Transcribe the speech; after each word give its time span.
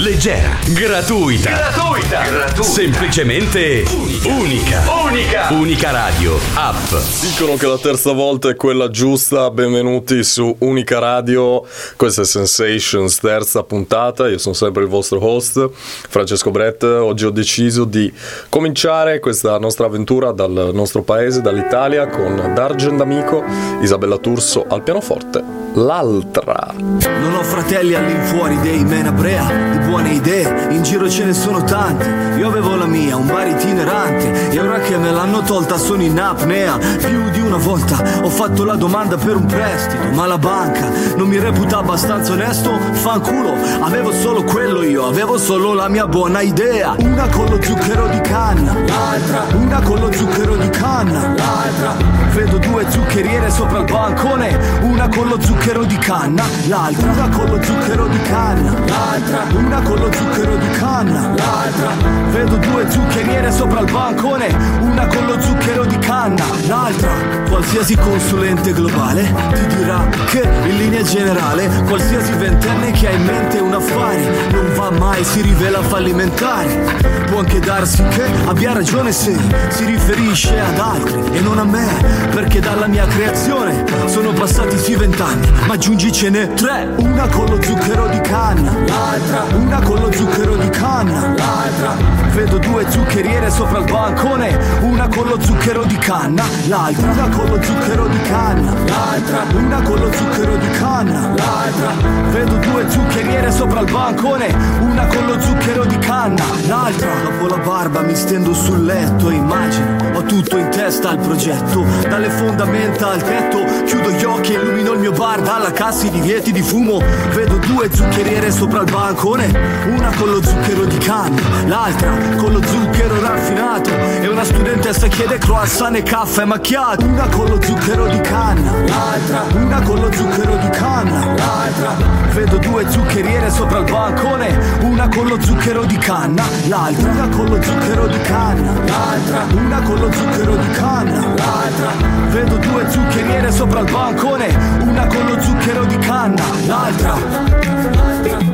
leggera, 0.00 0.56
gratuita, 0.68 1.50
Gratuita. 1.50 2.22
Gratuita. 2.22 2.62
semplicemente 2.62 3.84
unica. 4.24 4.82
Unica. 5.04 5.48
Unica 5.50 5.90
Radio, 5.90 6.38
app. 6.54 6.94
Dicono 7.20 7.56
che 7.56 7.66
la 7.66 7.76
terza 7.76 8.12
volta 8.12 8.48
è 8.48 8.56
quella 8.56 8.88
giusta. 8.88 9.50
Benvenuti 9.50 10.24
su 10.24 10.54
Unica 10.60 10.98
Radio. 10.98 11.66
Questa 11.96 12.22
è 12.22 12.24
Sensations, 12.24 13.18
terza 13.18 13.62
puntata. 13.62 14.26
Io 14.28 14.38
sono 14.38 14.54
sempre 14.54 14.84
il 14.84 14.88
vostro 14.88 15.22
host, 15.22 15.68
Francesco 16.08 16.50
Brett. 16.50 16.82
Oggi 16.82 17.26
ho 17.26 17.30
deciso 17.30 17.84
di 17.84 18.10
cominciare 18.48 19.20
questa 19.20 19.58
nostra 19.58 19.84
avventura 19.84 20.32
dal 20.32 20.70
nostro 20.72 21.02
paese, 21.02 21.42
dall'Italia, 21.42 22.06
con 22.08 22.52
D'Argent 22.54 23.00
Amico, 23.02 23.44
Isabella 23.82 24.16
Turso 24.16 24.64
al 24.66 24.82
pianoforte. 24.82 25.60
L'altra. 25.74 26.74
Non 26.76 27.34
ho 27.34 27.42
fratelli 27.42 27.94
all'infuori 27.94 28.58
dei 28.60 28.82
menabrea 28.82 29.70
di 29.70 29.78
buone 29.90 30.10
idee, 30.10 30.68
in 30.70 30.84
giro 30.84 31.10
ce 31.10 31.24
ne 31.24 31.32
sono 31.32 31.64
tanti. 31.64 32.06
Io 32.38 32.46
avevo 32.46 32.76
la 32.76 32.86
mia, 32.86 33.16
un 33.16 33.26
bar 33.26 33.48
itinerante, 33.48 34.50
e 34.50 34.60
ora 34.60 34.78
che 34.78 34.96
me 34.96 35.10
l'hanno 35.10 35.42
tolta 35.42 35.76
sono 35.76 36.02
in 36.02 36.18
apnea. 36.18 36.78
Più 36.78 37.28
di 37.30 37.40
una 37.40 37.56
volta 37.56 38.00
ho 38.22 38.30
fatto 38.30 38.64
la 38.64 38.76
domanda 38.76 39.16
per 39.16 39.34
un 39.34 39.46
prestito, 39.46 40.12
ma 40.12 40.26
la 40.26 40.38
banca 40.38 40.88
non 41.16 41.26
mi 41.26 41.38
reputa 41.38 41.78
abbastanza 41.78 42.32
onesto. 42.32 42.70
Fanculo, 42.92 43.54
avevo 43.80 44.12
solo 44.12 44.44
quello 44.44 44.84
io, 44.84 45.06
avevo 45.06 45.36
solo 45.38 45.74
la 45.74 45.88
mia 45.88 46.06
buona 46.06 46.40
idea. 46.40 46.94
Una 46.98 47.26
con 47.26 47.46
lo 47.48 47.60
zucchero 47.60 48.06
di 48.06 48.20
canna, 48.20 48.72
l'altra, 48.72 49.44
una 49.56 49.80
con 49.80 49.98
lo 49.98 50.12
zucchero 50.12 50.56
di 50.56 50.70
canna, 50.70 51.34
l'altra. 51.36 52.29
Vedo 52.32 52.58
due 52.58 52.88
zuccheriere 52.88 53.50
sopra 53.50 53.78
il 53.80 53.84
bancone, 53.84 54.56
una 54.82 55.08
con 55.08 55.28
lo 55.28 55.40
zucchero 55.40 55.84
di 55.84 55.96
canna, 55.98 56.44
l'altra, 56.68 57.10
una 57.10 57.28
con 57.28 57.48
lo 57.48 57.62
zucchero 57.62 58.06
di 58.06 58.20
canna, 58.22 58.72
l'altra, 58.86 59.44
una 59.52 59.80
con 59.80 59.98
lo 59.98 60.12
zucchero 60.12 60.56
di 60.56 60.70
canna, 60.70 61.34
l'altra. 61.34 61.90
Vedo 62.30 62.56
due 62.56 62.90
zuccheriere 62.90 63.50
sopra 63.50 63.80
il 63.80 63.90
bancone, 63.90 64.46
una 64.80 65.06
con 65.06 65.26
lo 65.26 65.40
zucchero 65.40 65.84
di 65.84 65.98
canna, 65.98 66.44
l'altra. 66.66 67.10
Qualsiasi 67.48 67.96
consulente 67.96 68.72
globale 68.72 69.34
ti 69.52 69.76
dirà 69.76 70.08
che 70.26 70.48
in 70.68 70.76
linea 70.76 71.02
generale 71.02 71.68
qualsiasi 71.88 72.32
ventenne 72.34 72.92
che 72.92 73.08
ha 73.08 73.10
in 73.10 73.24
mente 73.24 73.58
un 73.58 73.74
affare 73.74 74.48
non 74.52 74.72
va 74.74 74.90
mai, 74.90 75.24
si 75.24 75.40
rivela 75.40 75.82
fallimentare. 75.82 77.18
Può 77.26 77.40
anche 77.40 77.58
darsi 77.60 78.02
che 78.04 78.24
abbia 78.46 78.72
ragione 78.72 79.12
se 79.12 79.36
si 79.68 79.84
riferisce 79.84 80.58
ad 80.58 80.78
altri 80.78 81.22
e 81.32 81.40
non 81.40 81.58
a 81.58 81.64
me, 81.64 81.86
perché 82.32 82.60
dalla 82.60 82.86
mia 82.86 83.06
creazione 83.06 83.84
sono 84.06 84.32
passati 84.32 84.76
sì 84.78 84.94
vent'anni, 84.94 85.48
ma 85.66 85.74
aggiungicene 85.74 86.54
tre. 86.54 86.88
Una 86.96 87.26
con 87.28 87.46
lo 87.46 87.62
zucchero 87.62 88.06
di 88.08 88.20
canna, 88.20 88.72
l'altra, 88.86 89.44
una 89.56 89.80
con 89.80 90.00
lo 90.00 90.12
zucchero 90.12 90.56
di 90.56 90.68
canna, 90.70 91.34
l'altra. 91.36 91.96
Vedo 92.34 92.58
due 92.58 92.84
zuccheriere 92.88 93.50
sopra 93.50 93.78
il 93.78 93.90
bancone, 93.90 94.58
una 94.80 95.08
con 95.08 95.26
lo 95.26 95.40
zucchero 95.40 95.84
di 95.84 95.96
canna, 95.96 96.44
l'altra, 96.68 97.10
una 97.10 97.28
con 97.28 97.48
lo 97.48 97.62
zucchero 97.62 98.06
di 98.06 98.20
canna, 98.22 98.72
l'altra, 98.86 99.44
una 99.52 99.82
con 99.82 99.98
lo 99.98 100.12
zucchero 100.12 100.56
di 100.56 100.70
canna, 100.70 101.20
l'altra. 101.34 101.92
Vedo 102.30 102.54
due 102.56 102.88
zuccheriere 102.88 103.50
sopra 103.50 103.80
il 103.80 103.90
bancone, 103.90 104.54
una 104.80 105.06
con 105.06 105.26
lo 105.26 105.40
zucchero 105.40 105.84
di 105.84 105.98
canna, 105.98 106.42
l'altra. 106.66 107.08
Dopo 107.24 107.48
la 107.48 107.62
barba 107.62 108.00
mi 108.02 108.14
stendo 108.14 108.54
sul 108.54 108.84
letto 108.84 109.30
e 109.30 109.34
immagino, 109.34 109.96
ho 110.14 110.22
tutto 110.22 110.56
in 110.56 110.68
testa 110.70 111.10
al 111.10 111.18
progetto, 111.18 111.84
dalle 112.10 112.28
fondamenta 112.28 113.12
al 113.12 113.22
tetto, 113.22 113.64
chiudo 113.84 114.10
gli 114.10 114.24
occhi 114.24 114.52
e 114.52 114.56
illumino 114.56 114.92
il 114.92 114.98
mio 114.98 115.12
bar 115.12 115.40
dalla 115.40 115.70
cassa 115.70 116.06
i 116.06 116.10
divieti 116.10 116.50
di 116.50 116.60
fumo. 116.60 117.00
Vedo 117.32 117.56
due 117.58 117.88
zuccheriere 117.94 118.50
sopra 118.50 118.80
il 118.80 118.90
bancone, 118.90 119.46
una 119.86 120.10
con 120.16 120.28
lo 120.28 120.42
zucchero 120.42 120.84
di 120.86 120.98
canna, 120.98 121.40
l'altra 121.66 122.10
con 122.36 122.52
lo 122.52 122.60
zucchero 122.66 123.20
raffinato. 123.20 123.90
E 124.20 124.26
una 124.26 124.42
studentessa 124.42 125.06
chiede 125.06 125.38
croissant 125.38 125.96
e 125.96 126.02
caffè 126.02 126.44
macchiato. 126.44 127.06
Una 127.06 127.28
con 127.28 127.46
lo 127.46 127.62
zucchero 127.62 128.06
di 128.08 128.20
canna, 128.20 128.72
l'altra, 128.86 129.44
una 129.54 129.80
con 129.80 130.00
lo 130.00 130.12
zucchero 130.12 130.56
di 130.56 130.68
canna, 130.70 131.26
l'altra. 131.26 131.96
Vedo 132.32 132.56
due 132.56 132.90
zuccheriere 132.90 133.50
sopra 133.50 133.78
il 133.78 133.90
bancone, 133.90 134.58
una 134.80 135.08
con 135.08 135.28
lo 135.28 135.40
zucchero 135.40 135.84
di 135.84 135.96
canna, 135.96 136.42
l'altra, 136.66 137.10
una 137.10 137.28
con 137.28 137.46
lo 137.46 137.62
zucchero 137.62 138.06
di 138.08 138.20
canna, 138.22 138.72
l'altra, 138.84 139.46
una 139.52 139.80
con 139.82 139.98
lo 140.00 140.12
zucchero 140.12 140.56
di 140.56 140.70
canna, 140.70 141.18
l'altra. 141.20 141.99
Vedo 142.30 142.56
due 142.56 142.88
zuccheriere 142.90 143.50
sopra 143.50 143.80
il 143.80 143.90
bancone, 143.90 144.48
una 144.80 145.06
con 145.06 145.24
lo 145.26 145.40
zucchero 145.40 145.84
di 145.84 145.98
canna, 145.98 146.42
l'altra. 146.66 148.49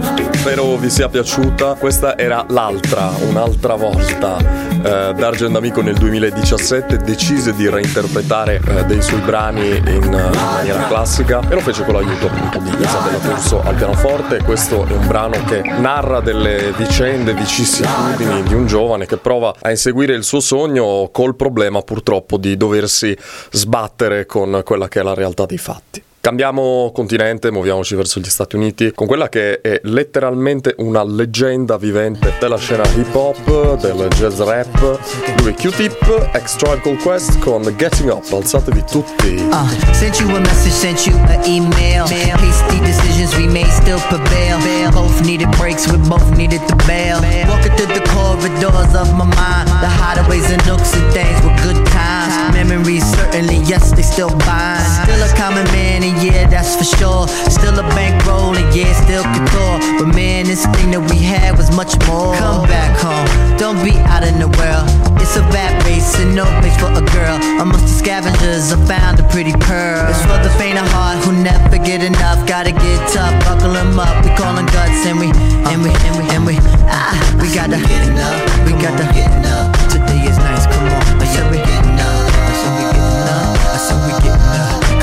Spero 0.46 0.76
vi 0.76 0.90
sia 0.90 1.08
piaciuta. 1.08 1.74
Questa 1.74 2.16
era 2.16 2.44
l'altra, 2.50 3.10
un'altra 3.28 3.74
volta. 3.74 4.38
Eh, 4.38 5.12
D'Argent 5.14 5.56
Amico 5.56 5.82
nel 5.82 5.96
2017 5.96 6.98
decise 6.98 7.52
di 7.52 7.68
reinterpretare 7.68 8.60
eh, 8.64 8.84
dei 8.84 9.02
suoi 9.02 9.20
brani 9.20 9.76
in 9.76 9.84
eh, 9.84 10.36
maniera 10.36 10.86
classica 10.86 11.40
e 11.48 11.54
lo 11.54 11.60
fece 11.60 11.84
con 11.84 11.94
l'aiuto 11.94 12.26
appunto 12.26 12.58
di 12.58 12.70
Isabella 12.80 13.18
Turso 13.18 13.60
al 13.62 13.74
pianoforte. 13.74 14.42
Questo 14.44 14.86
è 14.86 14.92
un 14.92 15.06
brano 15.08 15.42
che 15.44 15.62
narra 15.62 16.20
delle 16.20 16.72
vicende, 16.76 17.34
vicissitudini 17.34 18.44
di 18.44 18.54
un 18.54 18.66
giovane 18.66 19.06
che 19.06 19.16
prova 19.16 19.52
a 19.60 19.70
inseguire 19.70 20.14
il 20.14 20.22
suo 20.22 20.38
sogno 20.38 21.08
col 21.10 21.34
problema 21.34 21.82
purtroppo 21.82 22.36
di 22.36 22.56
doversi 22.56 23.16
sbattere 23.50 24.26
con 24.26 24.62
quella 24.64 24.86
che 24.86 25.00
è 25.00 25.02
la 25.02 25.14
realtà 25.14 25.44
dei 25.44 25.58
fatti. 25.58 26.02
Cambiamo 26.26 26.90
continente, 26.92 27.52
muoviamoci 27.52 27.94
verso 27.94 28.18
gli 28.18 28.24
Stati 28.24 28.56
Uniti 28.56 28.90
con 28.92 29.06
quella 29.06 29.28
che 29.28 29.60
è 29.60 29.78
letteralmente 29.84 30.74
una 30.78 31.04
leggenda 31.04 31.76
vivente 31.76 32.32
della 32.40 32.56
scena 32.56 32.82
hip 32.96 33.14
hop, 33.14 33.80
del 33.80 34.08
jazz 34.08 34.40
rap. 34.40 34.98
Lui 35.38 35.54
Q-Tip, 35.54 36.30
ex 36.32 36.56
Tribe 36.56 36.96
Quest 37.00 37.38
con 37.38 37.62
Getting 37.76 38.10
Up, 38.10 38.24
alzatevi 38.28 38.82
tutti. 38.90 39.36
Uh, 39.36 39.68
sent 39.92 40.18
you 40.18 40.28
a 40.34 40.40
message, 40.40 40.72
sent 40.72 41.06
you 41.06 41.16
an 41.28 41.44
email. 41.44 42.06
Hasty 42.08 42.80
decisions 42.80 43.32
we 43.36 43.46
made 43.46 43.70
still 43.70 44.00
prevail. 44.08 44.58
Both 44.90 45.20
needed 45.20 45.48
breaks, 45.56 45.86
we 45.86 45.96
both 46.08 46.28
needed 46.36 46.60
to 46.66 46.74
bail. 46.88 47.20
Walking 47.46 47.72
through 47.76 47.94
the 47.94 48.02
corridors 48.10 48.94
of 48.96 49.12
my 49.12 49.26
mind, 49.26 49.68
the 49.80 49.86
hideaways 49.86 50.50
and 50.50 50.66
nooks 50.66 50.92
and 50.92 51.06
things 51.12 51.40
were 51.44 51.54
good 51.62 51.86
times. 51.86 52.45
Memories 52.56 53.04
certainly, 53.04 53.60
yes, 53.68 53.92
they 53.92 54.02
still 54.02 54.30
bind. 54.48 54.80
Still 55.04 55.20
a 55.20 55.30
common 55.36 55.64
man, 55.76 56.02
and 56.02 56.16
yeah, 56.24 56.48
that's 56.48 56.74
for 56.74 56.84
sure. 56.84 57.28
Still 57.52 57.78
a 57.78 57.84
bankroll, 57.92 58.56
and 58.56 58.74
yeah, 58.74 58.92
still 59.04 59.22
couture. 59.22 59.76
But 60.00 60.16
man, 60.16 60.46
this 60.46 60.64
thing 60.72 60.90
that 60.90 61.04
we 61.12 61.20
had 61.20 61.56
was 61.56 61.70
much 61.76 61.94
more. 62.08 62.34
Come 62.34 62.66
back 62.66 62.96
home, 62.98 63.28
don't 63.56 63.78
be 63.84 63.92
out 64.08 64.24
in 64.24 64.40
the 64.40 64.48
world. 64.48 64.88
It's 65.20 65.36
a 65.36 65.42
rat 65.52 65.84
race 65.84 66.18
and 66.18 66.34
no 66.34 66.44
place 66.58 66.74
for 66.80 66.90
a 66.90 67.04
girl. 67.12 67.36
Amongst 67.60 67.86
the 67.86 67.96
scavengers, 68.02 68.72
I 68.72 68.80
found 68.88 69.20
a 69.20 69.26
pretty 69.28 69.52
pearl. 69.52 70.08
It's 70.08 70.24
for 70.24 70.40
the 70.42 70.50
faint 70.58 70.78
of 70.78 70.88
heart 70.90 71.22
who 71.22 71.36
never 71.36 71.78
get 71.78 72.02
enough. 72.02 72.48
Gotta 72.48 72.72
get 72.72 72.98
tough, 73.12 73.36
buckle 73.44 73.76
'em 73.76 73.98
up. 74.00 74.24
We 74.24 74.30
callin' 74.34 74.66
guts 74.66 75.04
and 75.06 75.20
we, 75.20 75.28
and 75.70 75.84
we, 75.84 75.90
and 75.92 76.14
we, 76.18 76.24
and 76.34 76.42
we, 76.46 76.56
ah, 76.88 77.14
we 77.38 77.52
gotta, 77.54 77.78
get 77.78 78.08
enough. 78.08 78.40
we 78.64 78.72
gotta, 78.80 79.04
today 79.06 79.26
is 79.30 79.75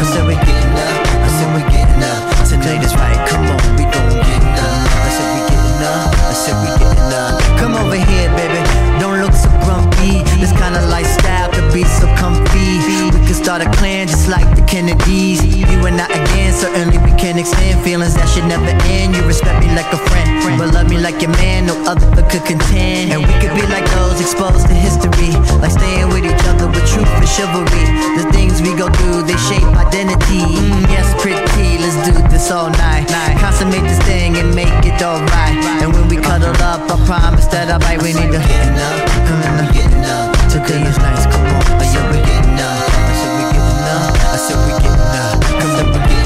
I 0.03 0.05
said 0.05 0.27
we 0.27 0.35
getting 0.35 0.75
up, 0.75 0.99
I 1.15 1.29
said 1.31 1.49
we 1.55 1.61
getting 1.71 2.03
up. 2.03 2.23
Tonight 2.43 2.83
is 2.83 2.93
right, 2.99 3.15
come 3.31 3.47
on, 3.47 3.63
we 3.79 3.87
gon' 3.87 4.19
get 4.19 4.43
up. 4.59 4.83
I 4.99 5.09
said 5.15 5.27
we 5.31 5.41
getting 5.47 5.79
up, 5.79 6.11
I 6.11 6.35
said 6.35 6.55
we 6.59 6.67
getting 6.75 7.11
up. 7.15 7.39
Come 7.55 7.73
over 7.79 7.95
here, 7.95 8.27
baby, 8.35 8.59
don't 8.99 9.23
look 9.23 9.31
so 9.31 9.47
grumpy. 9.63 10.19
This 10.43 10.51
kind 10.59 10.75
of 10.75 10.83
lifestyle 10.91 11.47
could 11.55 11.71
be 11.71 11.87
so 11.87 12.11
comfy. 12.19 12.83
We 13.15 13.19
can 13.23 13.33
start 13.33 13.61
a 13.63 13.69
clan 13.79 13.92
extend 17.43 17.83
feelings 17.83 18.15
that 18.15 18.27
should 18.31 18.47
never 18.47 18.71
end. 18.87 19.11
You 19.15 19.23
respect 19.27 19.59
me 19.59 19.67
like 19.75 19.91
a 19.91 19.99
friend, 20.07 20.31
but 20.55 20.71
love 20.71 20.87
me 20.87 20.97
like 20.97 21.19
your 21.19 21.35
man, 21.35 21.67
no 21.67 21.75
other 21.83 22.07
could 22.31 22.47
contend. 22.47 23.11
And 23.11 23.19
we 23.19 23.33
could 23.43 23.51
be 23.51 23.67
like 23.67 23.83
those 23.99 24.23
exposed 24.23 24.63
to 24.71 24.75
history, 24.75 25.35
like 25.59 25.75
staying 25.75 26.07
with 26.07 26.23
each 26.23 26.45
other 26.47 26.71
with 26.71 26.87
truth 26.87 27.11
and 27.19 27.27
chivalry. 27.27 27.85
The 28.15 28.25
things 28.31 28.63
we 28.63 28.71
go 28.71 28.87
through, 28.87 29.27
they 29.27 29.35
shape 29.51 29.67
identity. 29.75 30.47
Mm, 30.55 30.87
yes, 30.87 31.11
pretty, 31.19 31.83
let's 31.83 31.99
do 32.07 32.15
this 32.31 32.47
all 32.47 32.71
night. 32.79 33.11
Consummate 33.43 33.83
this 33.83 33.99
thing 34.07 34.39
and 34.39 34.55
make 34.55 34.71
it 34.87 35.03
alright. 35.03 35.59
And 35.83 35.91
when 35.91 36.07
we 36.07 36.15
cuddle 36.15 36.55
up, 36.63 36.87
I 36.87 36.95
promise 37.03 37.47
that 37.51 37.67
I'll 37.67 37.83
bite. 37.83 37.99
We 37.99 38.15
need 38.15 38.31
to 38.31 38.39
getting 38.39 38.79
up, 38.79 38.99
come 39.27 39.43
on, 39.51 39.67
getting 39.75 40.05
up. 40.07 40.31
Today 40.47 40.79
is 40.87 40.97
nice, 40.97 41.27
come 41.27 41.43
on. 41.43 41.59
I 41.75 41.85
said 41.91 42.07
we 42.07 42.19
getting 42.23 42.55
up. 42.55 42.87
I 42.87 43.11
said 43.19 43.31
we 43.35 43.43
getting 43.51 43.83
up. 43.91 44.15
I 44.31 44.37
said 44.39 44.59
we 44.63 44.71
getting 44.79 45.11
up. 45.11 45.35
Come 45.59 45.75
on, 45.75 45.87
we 45.91 45.99
getting. 46.07 46.22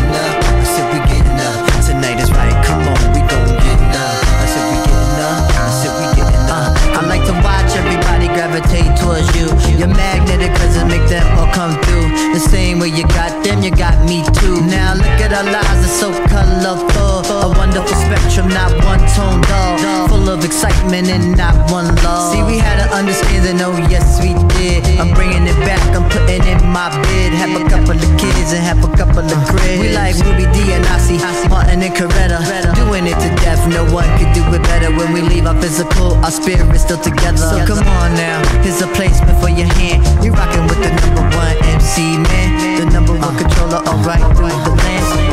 Of 20.88 20.94
excitement 20.94 21.10
and 21.10 21.38
not 21.38 21.72
one 21.72 21.88
love. 22.04 22.34
See, 22.34 22.44
we 22.44 22.58
had 22.58 22.80
an 22.80 22.90
understanding, 22.94 23.60
oh 23.62 23.76
yes 23.90 24.20
we 24.22 24.34
did. 24.56 24.84
I'm 25.00 25.14
bringing 25.14 25.44
it 25.44 25.58
back, 25.66 25.82
I'm 25.96 26.08
putting 26.10 26.44
in 26.48 26.60
my 26.72 26.90
bid. 27.04 27.34
Have 27.34 27.56
a 27.56 27.64
couple 27.70 27.96
of 27.96 28.12
kids 28.20 28.54
and 28.54 28.64
have 28.64 28.80
a 28.84 28.92
couple 28.96 29.24
of 29.24 29.40
cribs. 29.48 29.80
We 29.80 29.94
like 29.94 30.16
Ruby 30.24 30.48
D 30.54 30.72
and 30.74 30.86
Ossie, 30.86 31.20
Martin 31.50 31.82
and 31.82 31.94
Coretta. 31.94 32.40
Doing 32.76 33.08
it 33.08 33.18
to 33.20 33.30
death, 33.44 33.62
no 33.68 33.84
one 33.94 34.08
could 34.18 34.32
do 34.34 34.44
it 34.54 34.64
better. 34.64 34.92
When 34.96 35.14
we 35.14 35.22
leave 35.22 35.46
our 35.46 35.60
physical, 35.62 36.16
our 36.24 36.32
spirit's 36.32 36.84
still 36.84 37.02
together. 37.02 37.38
So 37.38 37.66
come 37.66 37.84
on 37.88 38.14
now, 38.16 38.42
here's 38.64 38.82
a 38.82 38.88
placement 38.96 39.40
for 39.42 39.50
your 39.50 39.68
hand. 39.76 40.04
You 40.24 40.32
rocking 40.32 40.64
with 40.68 40.80
the 40.82 40.92
number 40.92 41.24
one 41.36 41.56
MC 41.76 42.18
man, 42.18 42.80
the 42.80 42.86
number 42.92 43.14
one 43.14 43.36
controller, 43.38 43.82
alright 43.88 44.24
through 44.36 44.56
the 44.66 44.74
land. 44.76 45.27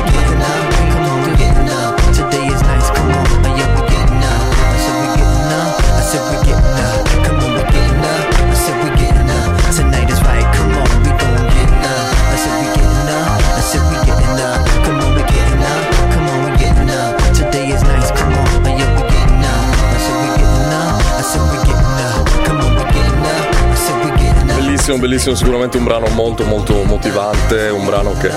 Bellissimo, 24.84 25.08
bellissimo, 25.08 25.34
sicuramente 25.34 25.78
un 25.78 25.84
brano 25.84 26.08
molto 26.08 26.44
molto 26.44 26.84
motivante, 26.84 27.70
un 27.70 27.86
brano 27.86 28.12
che 28.18 28.30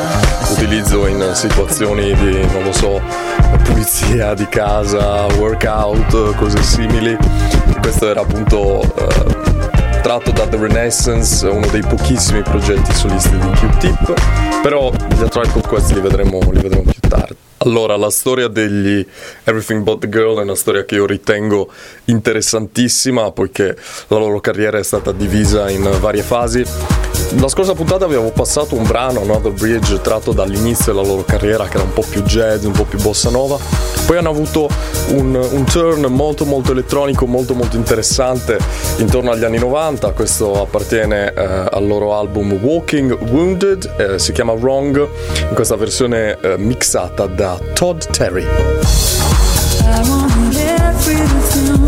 utilizzo 0.49 1.05
in 1.05 1.31
situazioni 1.33 2.15
di, 2.15 2.39
non 2.53 2.63
lo 2.63 2.71
so, 2.71 3.01
pulizia 3.65 4.33
di 4.33 4.47
casa, 4.47 5.25
workout, 5.35 6.35
cose 6.37 6.63
simili. 6.63 7.17
Questo 7.81 8.09
era 8.09 8.21
appunto 8.21 8.81
eh, 8.81 9.99
tratto 10.01 10.31
da 10.31 10.47
The 10.47 10.55
Renaissance, 10.55 11.45
uno 11.45 11.67
dei 11.67 11.81
pochissimi 11.81 12.41
progetti 12.43 12.93
solisti 12.93 13.37
di 13.37 13.49
Q-Tip, 13.49 14.13
però 14.61 14.89
gli 14.89 15.21
A 15.21 15.27
Tribe 15.27 15.49
Called 15.49 15.67
Quest 15.67 15.91
li 15.91 15.99
vedremo, 15.99 16.39
li 16.49 16.61
vedremo 16.61 16.83
più 16.83 17.09
tardi. 17.09 17.46
Allora, 17.67 17.97
la 17.97 18.09
storia 18.09 18.47
degli 18.47 19.05
Everything 19.43 19.83
But 19.83 19.99
The 19.99 20.07
Girl 20.07 20.39
è 20.39 20.43
una 20.43 20.55
storia 20.55 20.85
che 20.85 20.95
io 20.95 21.05
ritengo 21.05 21.69
interessantissima 22.05 23.33
poiché 23.33 23.75
la 24.07 24.17
loro 24.17 24.39
carriera 24.39 24.77
è 24.77 24.83
stata 24.83 25.11
divisa 25.11 25.69
in 25.69 25.83
varie 25.99 26.23
fasi. 26.23 27.06
La 27.39 27.47
scorsa 27.49 27.73
puntata 27.73 28.05
avevo 28.05 28.31
passato 28.31 28.75
un 28.75 28.83
brano, 28.83 29.21
Another 29.21 29.51
Bridge, 29.51 30.01
tratto 30.01 30.31
dall'inizio 30.31 30.93
della 30.93 31.05
loro 31.05 31.23
carriera 31.23 31.67
che 31.67 31.75
era 31.75 31.83
un 31.83 31.93
po' 31.93 32.03
più 32.07 32.23
jazz, 32.23 32.63
un 32.63 32.71
po' 32.71 32.85
più 32.85 32.99
bossa 32.99 33.29
nova. 33.29 33.57
Poi 34.05 34.17
hanno 34.17 34.29
avuto 34.29 34.69
un, 35.09 35.35
un 35.35 35.63
turn 35.65 36.05
molto 36.05 36.45
molto 36.45 36.71
elettronico, 36.71 37.25
molto 37.25 37.53
molto 37.53 37.75
interessante 37.75 38.57
intorno 38.97 39.31
agli 39.31 39.43
anni 39.43 39.59
90. 39.59 40.11
Questo 40.11 40.61
appartiene 40.61 41.33
eh, 41.33 41.67
al 41.71 41.85
loro 41.85 42.17
album 42.17 42.53
Walking 42.53 43.17
Wounded, 43.29 43.95
eh, 43.97 44.19
si 44.19 44.31
chiama 44.31 44.53
Wrong, 44.53 45.07
in 45.49 45.53
questa 45.53 45.75
versione 45.75 46.37
eh, 46.39 46.57
mixata 46.57 47.25
da 47.25 47.59
Todd 47.73 48.01
Terry. 48.11 48.45
I 51.09 51.86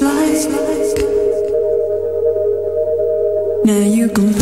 like. 0.00 0.48
Now 3.64 3.78
you 3.78 4.08
can 4.08 4.32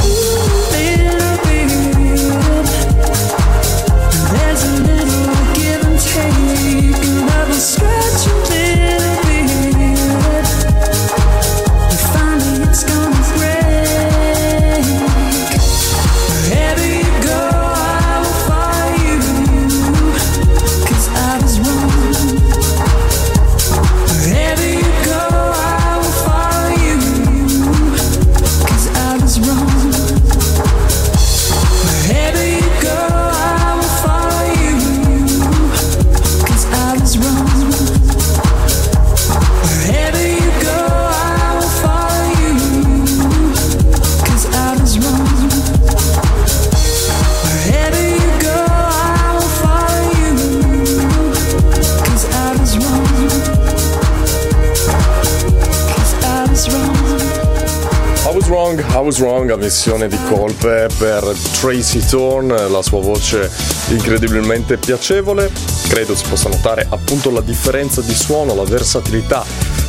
collezione 59.70 60.08
di 60.08 60.18
colpe 60.24 60.88
per 60.98 61.22
Tracy 61.60 62.04
Thorne, 62.04 62.68
la 62.68 62.82
sua 62.82 63.00
voce 63.00 63.48
incredibilmente 63.90 64.76
piacevole. 64.78 65.48
Credo 65.88 66.16
si 66.16 66.24
possa 66.28 66.48
notare 66.48 66.84
appunto 66.90 67.30
la 67.30 67.40
differenza 67.40 68.00
di 68.00 68.12
suono, 68.12 68.56
la 68.56 68.64
versatilità 68.64 69.44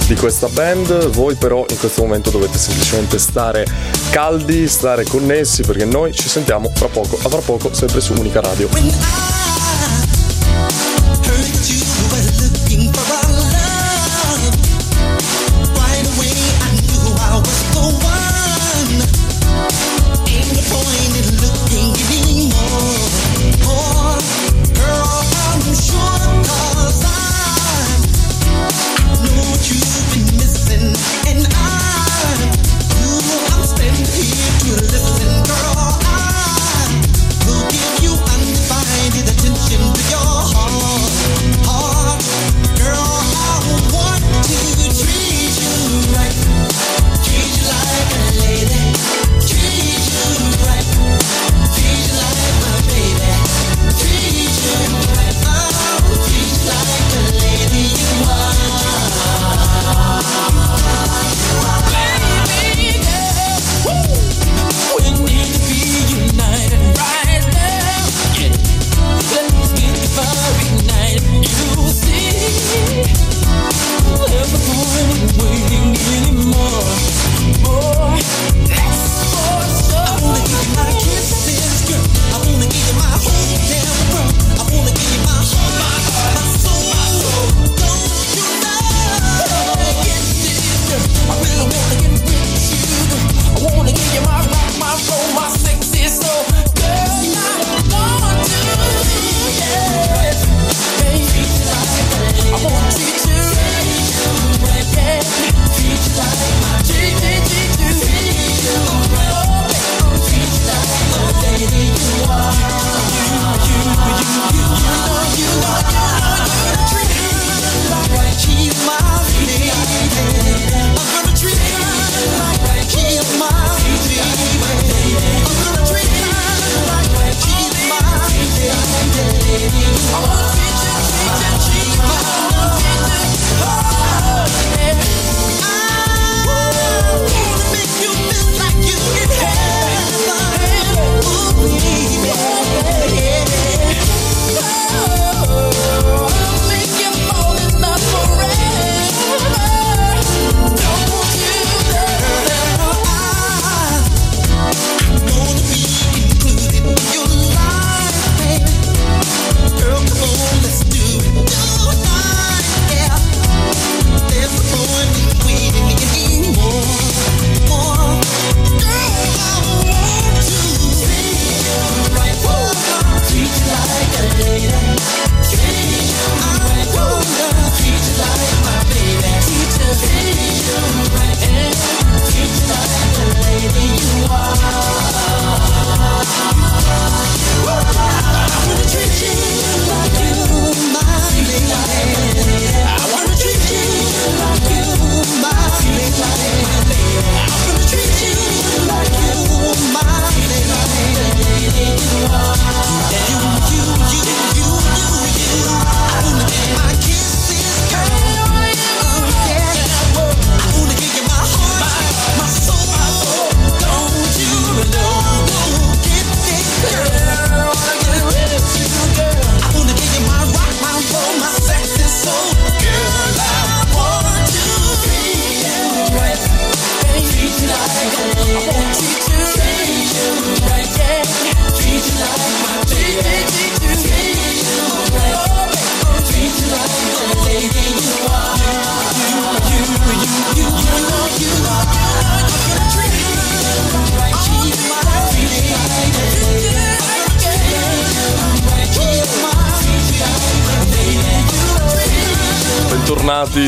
di 0.06 0.14
questa 0.14 0.48
band. 0.50 1.08
Voi 1.08 1.34
però 1.34 1.66
in 1.68 1.80
questo 1.80 2.04
momento 2.04 2.30
dovete 2.30 2.60
semplicemente 2.60 3.18
stare 3.18 3.66
caldi, 4.12 4.68
stare 4.68 5.04
connessi 5.04 5.64
perché 5.64 5.86
noi 5.86 6.14
ci 6.14 6.30
sentiamo 6.30 6.72
fra 6.76 6.88
poco, 6.88 7.18
a 7.20 7.28
fra 7.28 7.42
poco 7.42 7.74
sempre 7.74 8.02
su 8.02 8.14
Unica 8.14 8.40
Radio. 8.40 9.41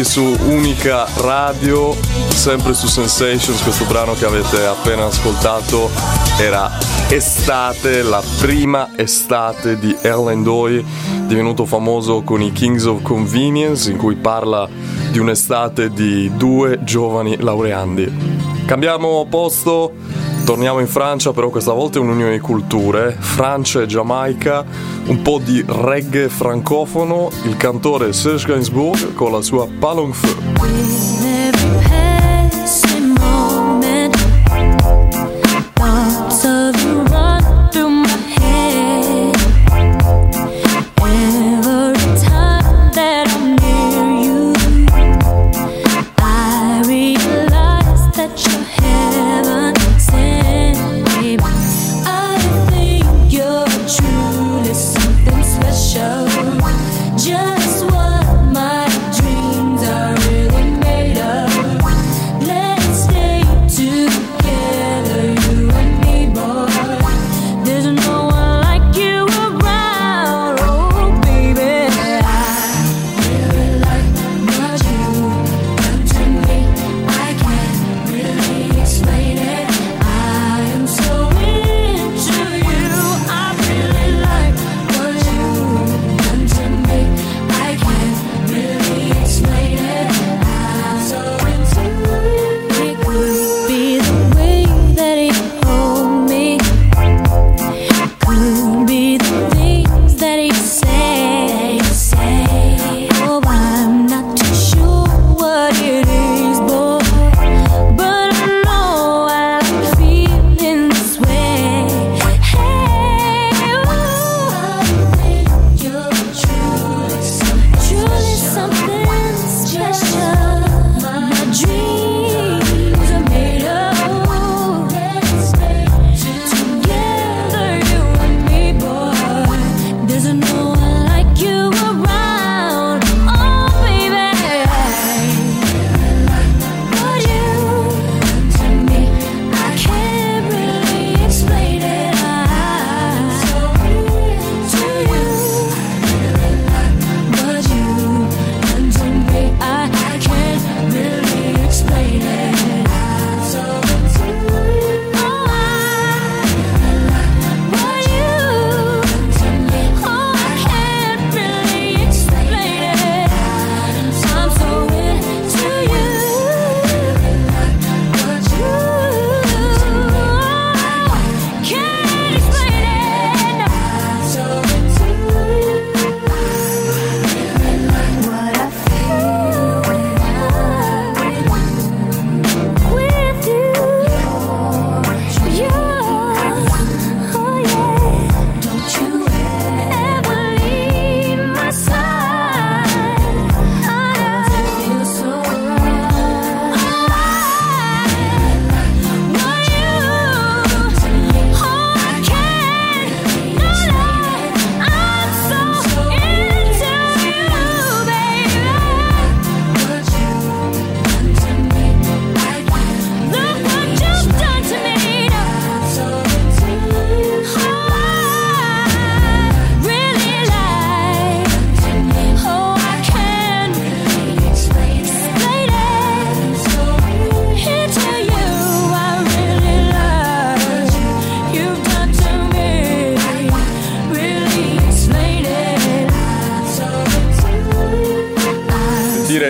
su 0.04 0.36
Unica 0.46 1.06
Radio, 1.18 1.96
sempre 2.30 2.74
su 2.74 2.88
Sensations, 2.88 3.62
questo 3.62 3.86
brano 3.86 4.14
che 4.14 4.26
avete 4.26 4.66
appena 4.66 5.06
ascoltato 5.06 5.90
era 6.40 6.72
Estate, 7.10 8.02
la 8.02 8.22
prima 8.40 8.90
estate 8.96 9.78
di 9.78 9.96
Erland 10.02 10.44
Doy, 10.44 10.84
divenuto 11.26 11.66
famoso 11.66 12.22
con 12.24 12.42
i 12.42 12.52
Kings 12.52 12.86
of 12.86 13.02
Convenience, 13.02 13.90
in 13.92 13.98
cui 13.98 14.16
parla 14.16 14.68
di 15.12 15.20
un'estate 15.20 15.92
di 15.92 16.32
due 16.36 16.84
giovani 16.84 17.38
laureandi. 17.40 18.12
Cambiamo 18.66 19.26
posto 19.30 19.94
Torniamo 20.46 20.80
in 20.80 20.88
Francia, 20.88 21.32
però 21.32 21.50
questa 21.50 21.72
volta 21.72 22.00
è 22.00 22.02
un'unione 22.02 22.34
di 22.34 22.40
culture, 22.40 23.16
Francia 23.18 23.82
e 23.82 23.86
Giamaica, 23.86 24.66
un 25.06 25.22
po' 25.22 25.40
di 25.42 25.64
reggae 25.66 26.28
francofono, 26.28 27.30
il 27.46 27.56
cantore 27.56 28.12
Serge 28.12 28.48
Gainsbourg 28.48 29.14
con 29.14 29.32
la 29.32 29.42
sua 29.42 29.68
Palong 29.80 30.14
Feu. 30.14 31.13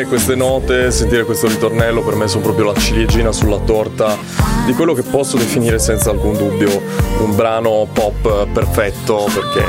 Queste 0.06 0.36
note, 0.36 0.92
sentire 0.92 1.24
questo 1.24 1.48
ritornello 1.48 2.02
per 2.02 2.16
me 2.16 2.28
sono 2.28 2.44
proprio 2.44 2.66
la 2.66 2.80
ciliegina 2.80 3.32
sulla 3.32 3.60
torta 3.60 4.18
di 4.66 4.74
quello 4.74 4.94
che 4.94 5.04
posso 5.04 5.38
definire 5.38 5.80
senza 5.80 6.10
alcun 6.10 6.38
dubbio 6.38 6.82
un 7.20 7.36
brano 7.36 7.88
pop 7.92 8.48
perfetto 8.48 9.28
perché 9.34 9.66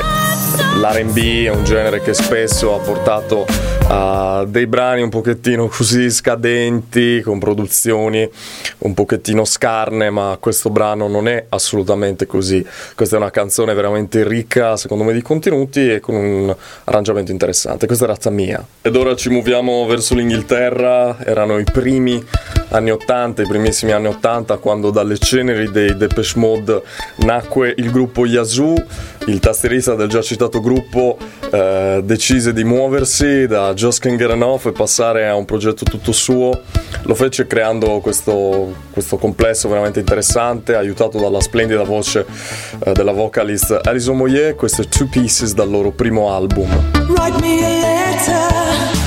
l'R&B 0.79 1.45
è 1.45 1.49
un 1.49 1.63
genere 1.63 2.01
che 2.01 2.13
spesso 2.13 2.75
ha 2.75 2.79
portato 2.79 3.45
a 3.87 4.45
dei 4.47 4.67
brani 4.67 5.01
un 5.01 5.09
pochettino 5.09 5.67
così 5.67 6.09
scadenti, 6.09 7.21
con 7.21 7.39
produzioni 7.39 8.27
un 8.79 8.93
pochettino 8.93 9.45
scarne, 9.45 10.09
ma 10.09 10.37
questo 10.39 10.69
brano 10.69 11.07
non 11.07 11.27
è 11.27 11.45
assolutamente 11.49 12.25
così. 12.25 12.65
Questa 12.95 13.15
è 13.15 13.19
una 13.19 13.31
canzone 13.31 13.73
veramente 13.73 14.27
ricca, 14.27 14.77
secondo 14.77 15.03
me, 15.03 15.13
di 15.13 15.21
contenuti 15.21 15.91
e 15.91 15.99
con 15.99 16.15
un 16.15 16.55
arrangiamento 16.85 17.31
interessante. 17.31 17.85
Questa 17.85 18.05
è 18.05 18.07
razza 18.07 18.29
mia. 18.29 18.65
Ed 18.81 18.95
ora 18.95 19.15
ci 19.15 19.29
muoviamo 19.29 19.85
verso 19.85 20.15
l'Inghilterra, 20.15 21.17
erano 21.23 21.59
i 21.59 21.63
primi 21.63 22.23
anni 22.69 22.91
80, 22.91 23.43
i 23.43 23.47
primissimi 23.47 23.91
anni 23.91 24.07
80, 24.07 24.57
quando 24.57 24.89
dalle 24.89 25.17
ceneri 25.17 25.71
dei 25.71 25.95
Depeche 25.95 26.39
Mode 26.39 26.81
nacque 27.17 27.73
il 27.77 27.91
gruppo 27.91 28.25
Yazoo, 28.25 28.75
il 29.27 29.39
tastierista 29.39 29.95
del 29.95 30.07
già 30.07 30.21
citato 30.21 30.59
gruppo 30.59 31.17
eh, 31.51 32.01
decise 32.03 32.53
di 32.53 32.63
muoversi 32.63 33.47
da 33.47 33.73
Just 33.73 34.05
Enough 34.05 34.67
e 34.67 34.71
passare 34.71 35.27
a 35.27 35.35
un 35.35 35.45
progetto 35.45 35.83
tutto 35.83 36.11
suo. 36.11 36.61
Lo 37.03 37.15
fece 37.15 37.47
creando 37.47 37.99
questo, 37.99 38.73
questo 38.91 39.17
complesso 39.17 39.67
veramente 39.67 39.99
interessante, 39.99 40.75
aiutato 40.75 41.19
dalla 41.19 41.39
splendida 41.39 41.83
voce 41.83 42.25
eh, 42.83 42.91
della 42.91 43.11
vocalist 43.11 43.79
Alison 43.83 44.17
Moyer. 44.17 44.55
Questo 44.55 44.81
è 44.81 44.85
Two 44.87 45.07
Pieces 45.07 45.53
dal 45.53 45.69
loro 45.69 45.91
primo 45.91 46.33
album. 46.33 46.69
Write 47.07 47.39
me 47.41 47.65
a 47.65 47.69
letter. 47.69 49.04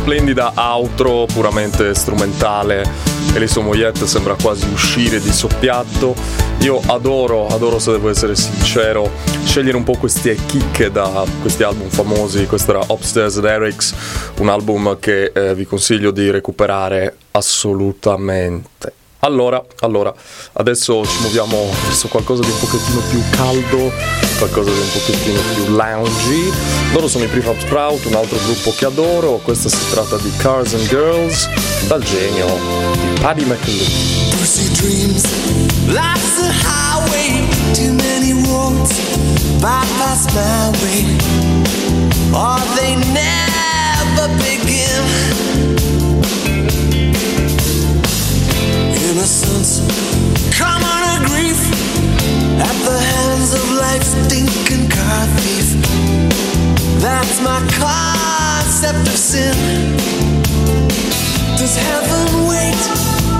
Splendida 0.00 0.52
outro 0.56 1.26
puramente 1.26 1.94
strumentale. 1.94 2.88
Elison 3.34 3.64
Moyet 3.64 4.02
sembra 4.04 4.34
quasi 4.34 4.66
uscire 4.72 5.20
di 5.20 5.30
soppiatto. 5.30 6.14
Io 6.60 6.80
adoro, 6.86 7.46
adoro 7.48 7.78
se 7.78 7.92
devo 7.92 8.08
essere 8.08 8.34
sincero, 8.34 9.10
scegliere 9.44 9.76
un 9.76 9.84
po' 9.84 9.96
queste 9.98 10.36
chicche 10.46 10.90
da 10.90 11.24
questi 11.42 11.62
album 11.62 11.88
famosi. 11.88 12.46
Questo 12.46 12.70
era 12.70 12.84
Upstairs 12.88 13.38
Lyrics, 13.40 13.94
un 14.38 14.48
album 14.48 14.98
che 14.98 15.32
eh, 15.34 15.54
vi 15.54 15.66
consiglio 15.66 16.10
di 16.10 16.30
recuperare 16.30 17.16
assolutamente. 17.32 18.99
Allora, 19.22 19.62
allora, 19.80 20.14
adesso 20.54 21.04
ci 21.04 21.20
muoviamo 21.20 21.70
verso 21.84 22.08
qualcosa 22.08 22.42
di 22.42 22.50
un 22.50 22.58
pochettino 22.58 23.00
più 23.10 23.22
caldo, 23.30 23.92
qualcosa 24.38 24.70
di 24.70 24.78
un 24.78 24.90
pochettino 24.92 25.40
più 25.54 25.74
loungy. 25.74 26.50
Loro 26.92 27.06
sono 27.06 27.24
i 27.24 27.28
Prefab 27.28 27.58
Sprout, 27.58 28.06
un 28.06 28.14
altro 28.14 28.38
gruppo 28.44 28.72
che 28.74 28.86
adoro. 28.86 29.40
Questa 29.44 29.68
si 29.68 29.90
tratta 29.90 30.16
di 30.16 30.32
Cars 30.38 30.72
and 30.72 30.88
Girls, 30.88 31.48
dal 31.86 32.02
genio 32.02 32.46
di 32.46 33.20
Paddy 33.20 33.44
McAloo. 33.44 34.38
Innocence, 49.20 49.80
common 50.56 50.88
a 50.88 51.28
grief 51.28 51.60
at 52.56 52.76
the 52.88 52.98
hands 52.98 53.52
of 53.52 53.70
life's 53.72 54.16
stinking 54.16 54.88
car 54.88 55.26
thief. 55.36 55.76
That's 57.04 57.38
my 57.42 57.60
concept 57.76 59.06
of 59.06 59.18
sin. 59.18 59.52
Does 61.58 61.76
heaven 61.76 62.48
wait 62.48 62.80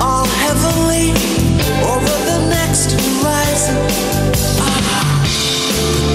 all 0.05 0.27
heavenly 0.45 1.17
over 1.89 2.15
the 2.29 2.45
next 2.53 2.93
horizon? 2.93 3.81
Ah, 4.61 5.25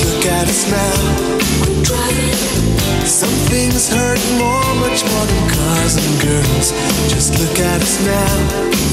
look 0.06 0.26
at 0.28 0.48
us 0.48 0.70
now. 0.70 1.26
Some 3.04 3.34
things 3.50 3.90
hurt 3.90 4.22
more, 4.38 4.76
much 4.76 5.04
more 5.10 5.26
than 5.26 5.50
cars 5.50 5.96
and 5.98 6.22
girls. 6.22 6.72
Just 7.10 7.40
look 7.40 7.58
at 7.58 7.82
us 7.82 8.06
now. 8.06 8.85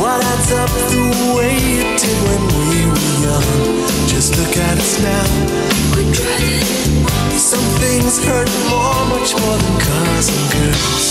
What 0.00 0.24
adds 0.24 0.50
up 0.52 0.70
the 0.88 1.04
way 1.36 1.52
it 1.76 2.00
did 2.00 2.18
when 2.24 2.42
we 2.70 2.78
were 2.88 3.08
young? 3.20 3.52
Just 4.08 4.32
look 4.38 4.56
at 4.56 4.78
us 4.78 4.96
now. 5.02 5.26
Some 7.36 7.68
things 7.84 8.16
hurt 8.24 8.48
more, 8.70 9.04
much 9.12 9.36
more 9.36 9.58
than 9.60 9.76
cars 9.84 10.26
and 10.32 10.44
girls. 10.56 11.06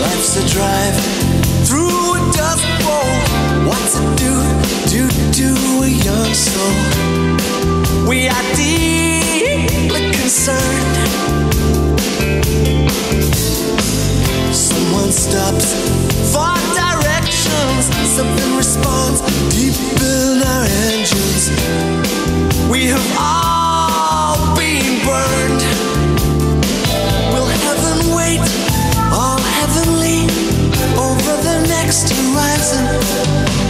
Life's 0.00 0.32
a 0.40 0.44
drive 0.48 0.96
through 1.68 2.16
a 2.16 2.20
dust 2.32 2.64
bowl. 2.80 3.12
What's 3.68 4.00
it 4.00 4.08
do, 4.22 4.32
do, 4.88 5.02
do 5.36 5.52
a 5.84 5.90
young 6.08 6.32
soul? 6.32 8.08
We 8.08 8.28
are 8.28 8.44
deeply 8.56 10.12
concerned 10.12 10.81
one 14.92 15.10
stops 15.10 15.74
for 16.32 16.52
directions. 16.74 17.86
Something 18.16 18.56
responds 18.56 19.20
deep 19.50 19.74
in 20.00 20.42
our 20.42 20.66
engines. 20.92 21.50
We 22.70 22.86
have 22.86 23.06
all 23.18 24.54
been 24.56 25.04
burned. 25.04 25.62
Will 27.32 27.46
heaven 27.64 28.14
wait, 28.14 28.40
all 29.12 29.40
heavenly, 29.58 30.24
over 30.98 31.34
the 31.48 31.66
next 31.68 32.10
horizon? 32.10 32.84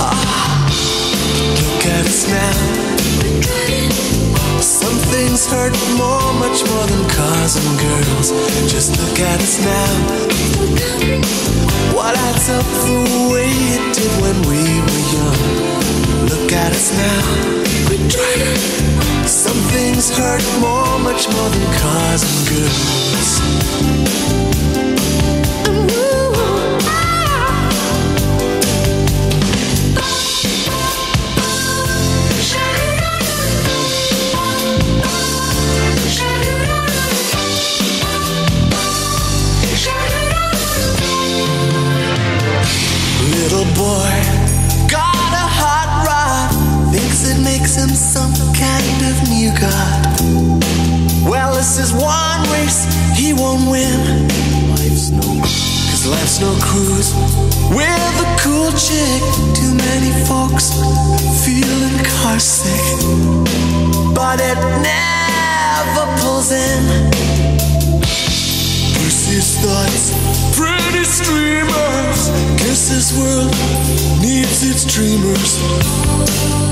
Ah, 0.01 0.67
look 1.57 1.87
at 1.87 2.07
us 2.07 2.29
now. 2.29 2.92
Things 5.13 5.47
hurt 5.47 5.77
more, 5.99 6.33
much 6.41 6.65
more 6.71 6.87
than 6.87 7.05
cars 7.11 7.57
and 7.61 7.79
girls. 7.79 8.33
Just 8.73 8.97
look 8.99 9.21
at 9.21 9.41
us 9.41 9.59
now. 9.63 9.93
What 11.95 12.17
adds 12.17 12.49
up 12.49 12.65
the 12.89 13.29
way 13.33 13.51
it 13.77 13.95
did 13.95 14.13
when 14.25 14.39
we 14.49 14.61
were 14.85 15.05
young? 15.17 15.41
Look 16.33 16.53
at 16.53 16.73
us 16.73 16.89
now. 16.97 17.23
Some 19.27 19.61
things 19.75 20.11
hurt 20.17 20.43
more, 20.61 20.99
much 20.99 21.29
more 21.29 21.51
than 21.51 21.67
cars 21.79 22.23
and 22.25 22.49
girls. 22.49 23.43
Some 47.95 48.33
kind 48.55 49.01
of 49.11 49.29
new 49.29 49.51
god. 49.61 50.03
Well, 51.29 51.55
this 51.55 51.79
is 51.79 51.93
one 51.93 52.41
race 52.53 52.87
he 53.15 53.33
won't 53.33 53.71
win. 53.71 54.29
Life's 54.71 55.11
no, 55.11 55.21
cause 55.21 56.07
life's 56.07 56.41
no 56.41 56.53
cruise. 56.61 57.13
With 57.69 58.25
a 58.25 58.29
cool 58.41 58.71
chick, 58.73 59.21
too 59.55 59.75
many 59.77 60.11
folks 60.25 60.73
feeling 61.45 61.97
car 62.21 62.39
sick. 62.39 62.83
But 64.15 64.41
it 64.41 64.59
never 64.81 66.05
pulls 66.21 66.51
in. 66.53 67.11
Bruce's 68.95 69.59
thoughts, 69.61 70.13
pretty 70.57 71.05
streamers. 71.05 72.31
Guess 72.57 72.89
this 72.89 73.13
world 73.19 73.53
needs 74.23 74.65
its 74.65 74.85
dreamers. 74.85 76.72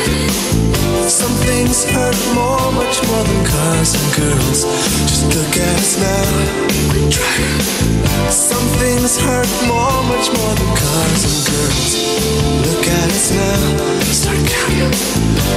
Some 1.11 1.35
things 1.43 1.83
hurt 1.83 2.15
more, 2.33 2.71
much 2.71 3.05
more 3.07 3.23
than 3.25 3.45
cars 3.45 3.93
and 3.99 4.15
girls. 4.15 4.63
Just 5.11 5.25
look 5.35 5.57
at 5.57 5.77
us 5.77 5.99
now. 5.99 6.23
Some 8.31 8.65
things 8.79 9.19
hurt 9.19 9.51
more, 9.67 10.03
much 10.07 10.31
more 10.31 10.55
than 10.55 10.71
cars 10.71 11.23
and 11.27 11.35
girls. 11.51 11.91
Look 12.65 12.87
at 12.87 13.09
us 13.11 13.27
now. 13.35 13.59
Start 14.07 14.39
counting. 14.47 14.95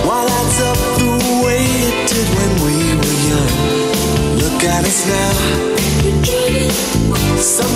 Why 0.04 0.26
that's 0.26 0.60
up 0.60 0.76
the 0.98 1.12
way 1.46 1.62
it 1.62 2.08
did 2.10 2.28
when 2.34 2.52
we 2.66 2.74
were 2.98 3.18
young. 3.30 3.54
Look 4.42 4.64
at 4.64 4.82
us 4.84 5.06
now. 5.06 6.93
And. 7.34 7.74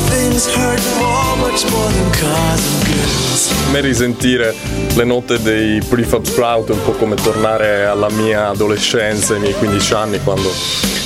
A 3.67 3.71
me 3.71 3.81
risentire 3.81 4.55
le 4.95 5.05
note 5.05 5.41
dei 5.43 5.81
Prefab 5.81 6.25
Sprout 6.25 6.71
è 6.71 6.73
un 6.73 6.83
po' 6.85 6.93
come 6.93 7.17
tornare 7.17 7.85
alla 7.85 8.09
mia 8.11 8.49
adolescenza, 8.49 9.35
ai 9.35 9.41
miei 9.41 9.55
15 9.55 9.95
anni, 9.95 10.21
quando 10.23 10.51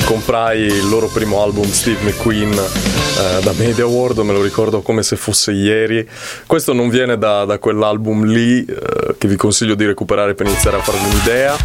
comprai 0.04 0.60
il 0.60 0.88
loro 0.88 1.08
primo 1.08 1.42
album 1.42 1.70
Steve 1.70 2.02
McQueen 2.02 2.52
eh, 2.52 3.42
da 3.42 3.52
Media 3.56 3.86
World, 3.86 4.18
me 4.18 4.32
lo 4.32 4.42
ricordo 4.42 4.80
come 4.80 5.02
se 5.02 5.16
fosse 5.16 5.52
ieri. 5.52 6.08
Questo 6.46 6.72
non 6.72 6.88
viene 6.88 7.18
da, 7.18 7.44
da 7.44 7.58
quell'album 7.58 8.26
lì, 8.26 8.64
eh, 8.64 9.14
che 9.18 9.28
vi 9.28 9.36
consiglio 9.36 9.74
di 9.74 9.86
recuperare 9.86 10.34
per 10.34 10.46
iniziare 10.46 10.76
a 10.76 10.82
farvi 10.82 11.04
un'idea, 11.04 11.56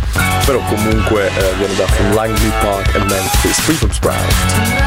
però 0.46 0.60
comunque 0.68 1.28
eh, 1.28 1.54
viene 1.58 1.76
da 1.76 1.86
From 1.86 2.14
Langley 2.14 2.52
Park 2.62 2.96
e 2.96 3.00
Memphis, 3.00 3.62
Prefab 3.62 3.92
Sprout. 3.92 4.87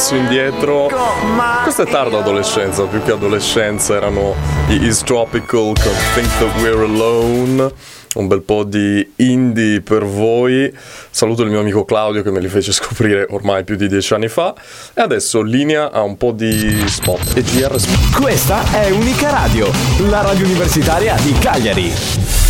Passo 0.00 0.14
indietro. 0.14 0.88
Questa 1.62 1.82
è 1.82 1.86
tarda 1.86 2.20
adolescenza, 2.20 2.84
più 2.84 3.02
che 3.02 3.12
adolescenza 3.12 3.94
erano 3.94 4.34
gli 4.66 4.82
East 4.82 5.04
Tropical 5.04 5.74
con 5.74 5.92
Think 6.14 6.38
That 6.38 6.62
We're 6.62 6.84
Alone. 6.84 7.70
Un 8.14 8.26
bel 8.26 8.40
po' 8.40 8.64
di 8.64 9.12
indie 9.16 9.82
per 9.82 10.06
voi. 10.06 10.74
Saluto 11.10 11.42
il 11.42 11.50
mio 11.50 11.60
amico 11.60 11.84
Claudio 11.84 12.22
che 12.22 12.30
me 12.30 12.40
li 12.40 12.48
fece 12.48 12.72
scoprire 12.72 13.26
ormai 13.28 13.62
più 13.62 13.76
di 13.76 13.88
dieci 13.88 14.14
anni 14.14 14.28
fa. 14.28 14.54
E 14.94 15.02
adesso 15.02 15.42
linea 15.42 15.92
a 15.92 16.00
un 16.00 16.16
po' 16.16 16.32
di 16.32 16.82
spot 16.88 17.36
e 17.36 17.42
GR 17.42 17.78
spot. 17.78 18.20
Questa 18.22 18.72
è 18.72 18.90
Unica 18.90 19.30
Radio, 19.30 19.70
la 20.08 20.22
radio 20.22 20.46
universitaria 20.46 21.14
di 21.16 21.32
Cagliari. 21.34 22.49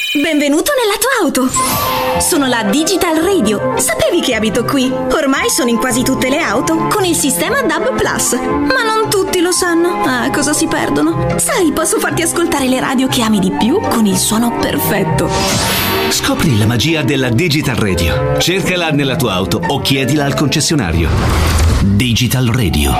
Benvenuto 0.13 0.73
nella 0.75 0.97
tua 0.99 1.23
auto! 1.23 2.19
Sono 2.19 2.45
la 2.47 2.63
Digital 2.63 3.15
Radio. 3.15 3.77
Sapevi 3.77 4.19
che 4.19 4.35
abito 4.35 4.65
qui? 4.65 4.91
Ormai 4.91 5.49
sono 5.49 5.69
in 5.69 5.77
quasi 5.77 6.03
tutte 6.03 6.27
le 6.27 6.39
auto 6.39 6.75
con 6.89 7.05
il 7.05 7.15
sistema 7.15 7.61
DAB 7.61 7.95
Plus. 7.95 8.33
Ma 8.33 8.83
non 8.83 9.09
tutti 9.09 9.39
lo 9.39 9.53
sanno. 9.53 10.03
Ah, 10.03 10.29
cosa 10.29 10.51
si 10.51 10.67
perdono? 10.67 11.39
Sai, 11.39 11.71
posso 11.71 11.97
farti 11.97 12.23
ascoltare 12.23 12.67
le 12.67 12.81
radio 12.81 13.07
che 13.07 13.21
ami 13.21 13.39
di 13.39 13.51
più 13.57 13.79
con 13.79 14.05
il 14.05 14.17
suono 14.17 14.59
perfetto. 14.59 15.29
Scopri 16.09 16.57
la 16.57 16.65
magia 16.65 17.03
della 17.03 17.29
Digital 17.29 17.77
Radio. 17.77 18.37
Cercala 18.37 18.89
nella 18.89 19.15
tua 19.15 19.31
auto 19.31 19.61
o 19.65 19.79
chiedila 19.79 20.25
al 20.25 20.33
concessionario. 20.33 21.09
Digital 21.83 22.47
Radio. 22.47 22.91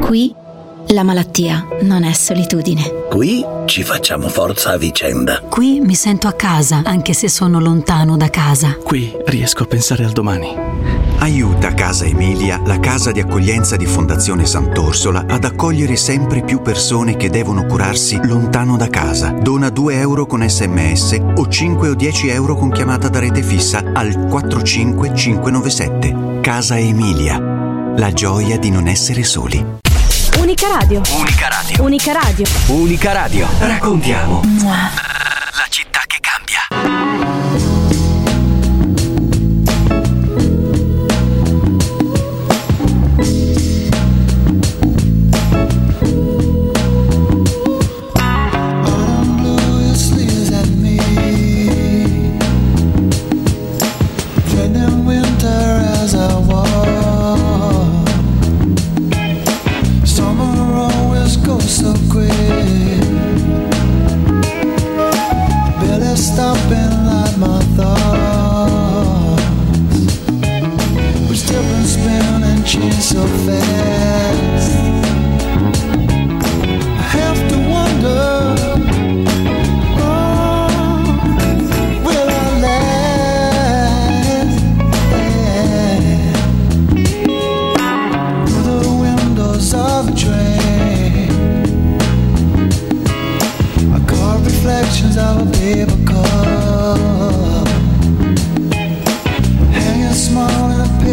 Qui 0.00 0.42
la 0.88 1.02
malattia 1.02 1.66
non 1.82 2.04
è 2.04 2.12
solitudine. 2.12 3.06
Qui 3.10 3.44
ci 3.66 3.82
facciamo 3.82 4.28
forza 4.28 4.72
a 4.72 4.76
vicenda. 4.76 5.42
Qui 5.48 5.80
mi 5.80 5.94
sento 5.94 6.28
a 6.28 6.32
casa, 6.32 6.82
anche 6.84 7.14
se 7.14 7.28
sono 7.28 7.60
lontano 7.60 8.16
da 8.16 8.28
casa. 8.28 8.76
Qui 8.82 9.16
riesco 9.26 9.62
a 9.62 9.66
pensare 9.66 10.04
al 10.04 10.12
domani. 10.12 10.72
Aiuta 11.18 11.72
Casa 11.72 12.04
Emilia, 12.04 12.60
la 12.66 12.78
casa 12.80 13.10
di 13.10 13.20
accoglienza 13.20 13.76
di 13.76 13.86
Fondazione 13.86 14.44
Sant'Orsola, 14.44 15.24
ad 15.26 15.44
accogliere 15.44 15.96
sempre 15.96 16.42
più 16.42 16.60
persone 16.60 17.16
che 17.16 17.30
devono 17.30 17.64
curarsi 17.64 18.20
lontano 18.22 18.76
da 18.76 18.88
casa. 18.88 19.30
Dona 19.30 19.70
2 19.70 19.98
euro 19.98 20.26
con 20.26 20.46
sms 20.46 21.18
o 21.36 21.48
5 21.48 21.88
o 21.88 21.94
10 21.94 22.28
euro 22.28 22.56
con 22.56 22.70
chiamata 22.70 23.08
da 23.08 23.20
rete 23.20 23.42
fissa 23.42 23.82
al 23.94 24.26
45597. 24.28 26.40
Casa 26.42 26.78
Emilia. 26.78 27.40
La 27.96 28.12
gioia 28.12 28.58
di 28.58 28.70
non 28.70 28.86
essere 28.86 29.22
soli. 29.22 29.82
Unica 30.54 30.68
Radio. 30.68 31.02
Unica 31.10 31.48
Radio. 31.48 31.82
Unica 31.82 32.12
Radio. 32.12 32.46
Unica 32.68 33.12
Radio. 33.12 33.48
Raccontiamo. 33.58 34.40
La 34.62 35.66
città 35.68 35.93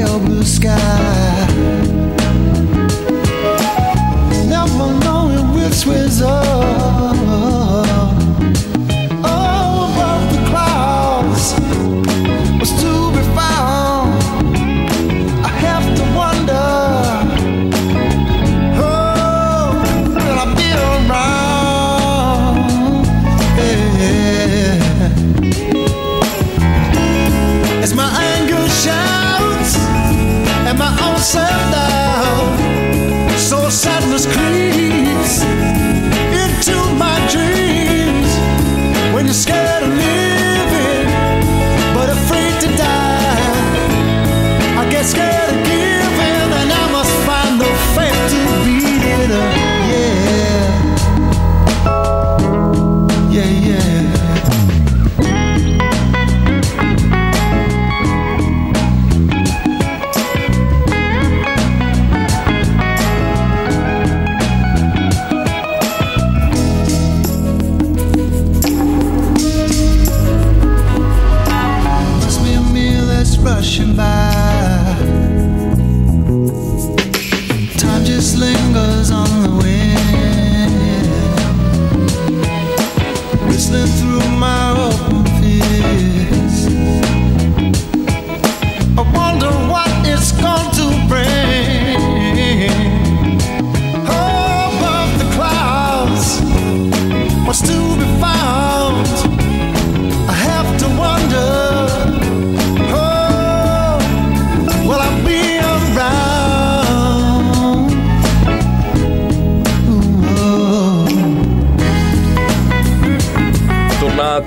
pale 0.02 0.20
blue 0.20 0.44
sky. 0.44 1.31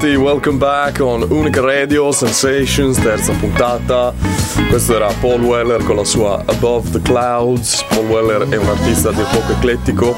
Bentornati, 0.05 0.17
welcome 0.17 0.59
back 0.59 1.01
on 1.01 1.23
Unica 1.31 1.63
Radio 1.63 2.13
Sensations, 2.13 2.99
terza 2.99 3.33
puntata. 3.33 4.13
Questo 4.69 4.97
era 4.97 5.07
Paul 5.19 5.41
Weller 5.41 5.83
con 5.83 5.97
la 5.97 6.05
sua 6.05 6.43
Above 6.45 6.91
the 6.91 7.01
Clouds. 7.01 7.83
Paul 7.89 8.05
Weller 8.09 8.49
è 8.51 8.57
un 8.57 8.69
artista 8.69 9.11
di 9.13 9.23
poco 9.33 9.53
eclettico, 9.53 10.15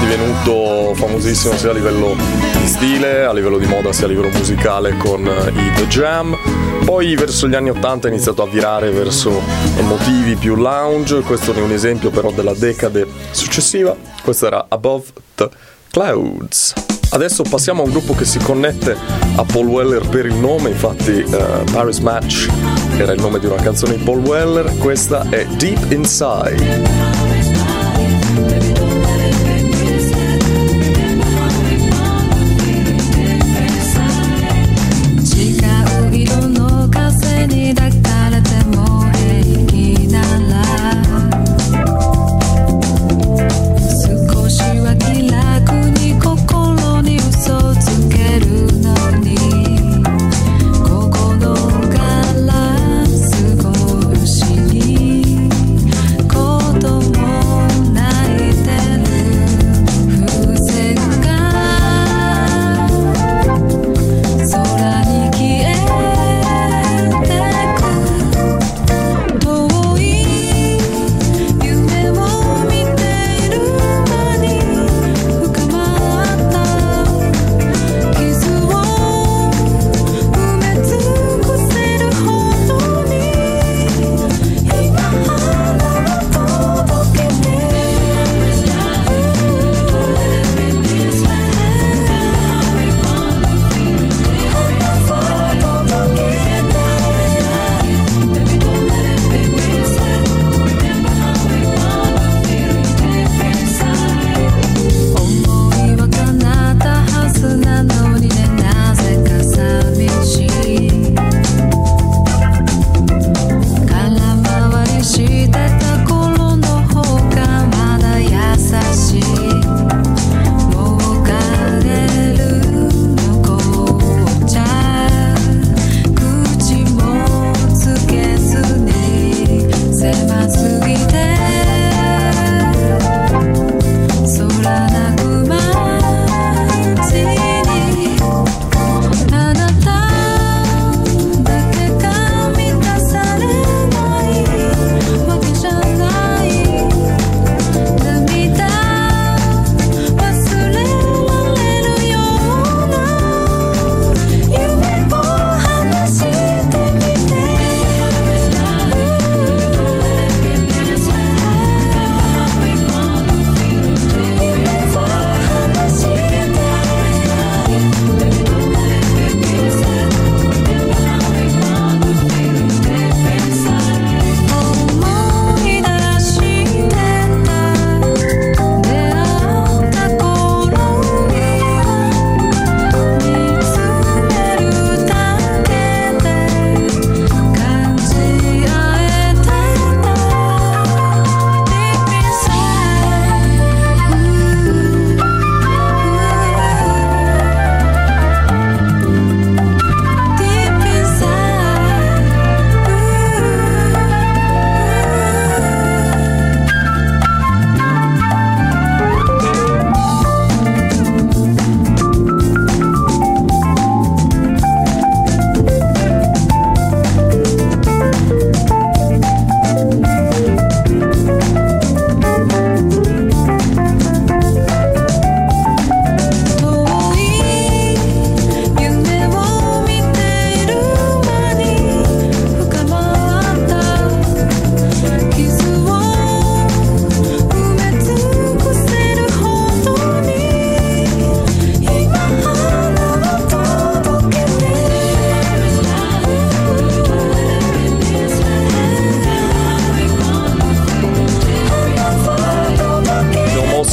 divenuto 0.00 0.94
famosissimo 0.94 1.56
sia 1.56 1.70
a 1.70 1.72
livello 1.72 2.14
di 2.60 2.66
stile, 2.66 3.24
a 3.24 3.32
livello 3.32 3.56
di 3.56 3.64
moda, 3.64 3.94
sia 3.94 4.04
a 4.04 4.08
livello 4.08 4.28
musicale 4.28 4.94
con 4.98 5.26
eh, 5.26 5.48
i 5.48 5.72
The 5.74 5.86
Jam. 5.86 6.36
Poi 6.84 7.14
verso 7.14 7.48
gli 7.48 7.54
anni 7.54 7.70
80 7.70 8.08
ha 8.08 8.10
iniziato 8.10 8.42
a 8.42 8.46
virare 8.46 8.90
verso 8.90 9.40
motivi 9.80 10.34
più 10.34 10.54
lounge, 10.54 11.20
questo 11.20 11.54
è 11.54 11.60
un 11.60 11.72
esempio 11.72 12.10
però 12.10 12.30
della 12.30 12.54
decade 12.54 13.06
successiva. 13.30 13.96
Questo 14.22 14.46
era 14.46 14.66
Above 14.68 15.06
the 15.34 15.48
Clouds. 15.90 16.89
Adesso 17.12 17.42
passiamo 17.42 17.82
a 17.82 17.84
un 17.84 17.90
gruppo 17.90 18.14
che 18.14 18.24
si 18.24 18.38
connette 18.38 18.96
a 19.36 19.44
Paul 19.44 19.66
Weller 19.66 20.08
per 20.08 20.26
il 20.26 20.34
nome, 20.34 20.70
infatti 20.70 21.18
eh, 21.18 21.64
Paris 21.72 21.98
Match 21.98 22.48
era 22.96 23.12
il 23.12 23.20
nome 23.20 23.40
di 23.40 23.46
una 23.46 23.60
canzone 23.60 23.96
di 23.96 24.02
Paul 24.02 24.20
Weller, 24.20 24.76
questa 24.78 25.28
è 25.28 25.44
Deep 25.46 25.90
Inside.「 25.90 27.09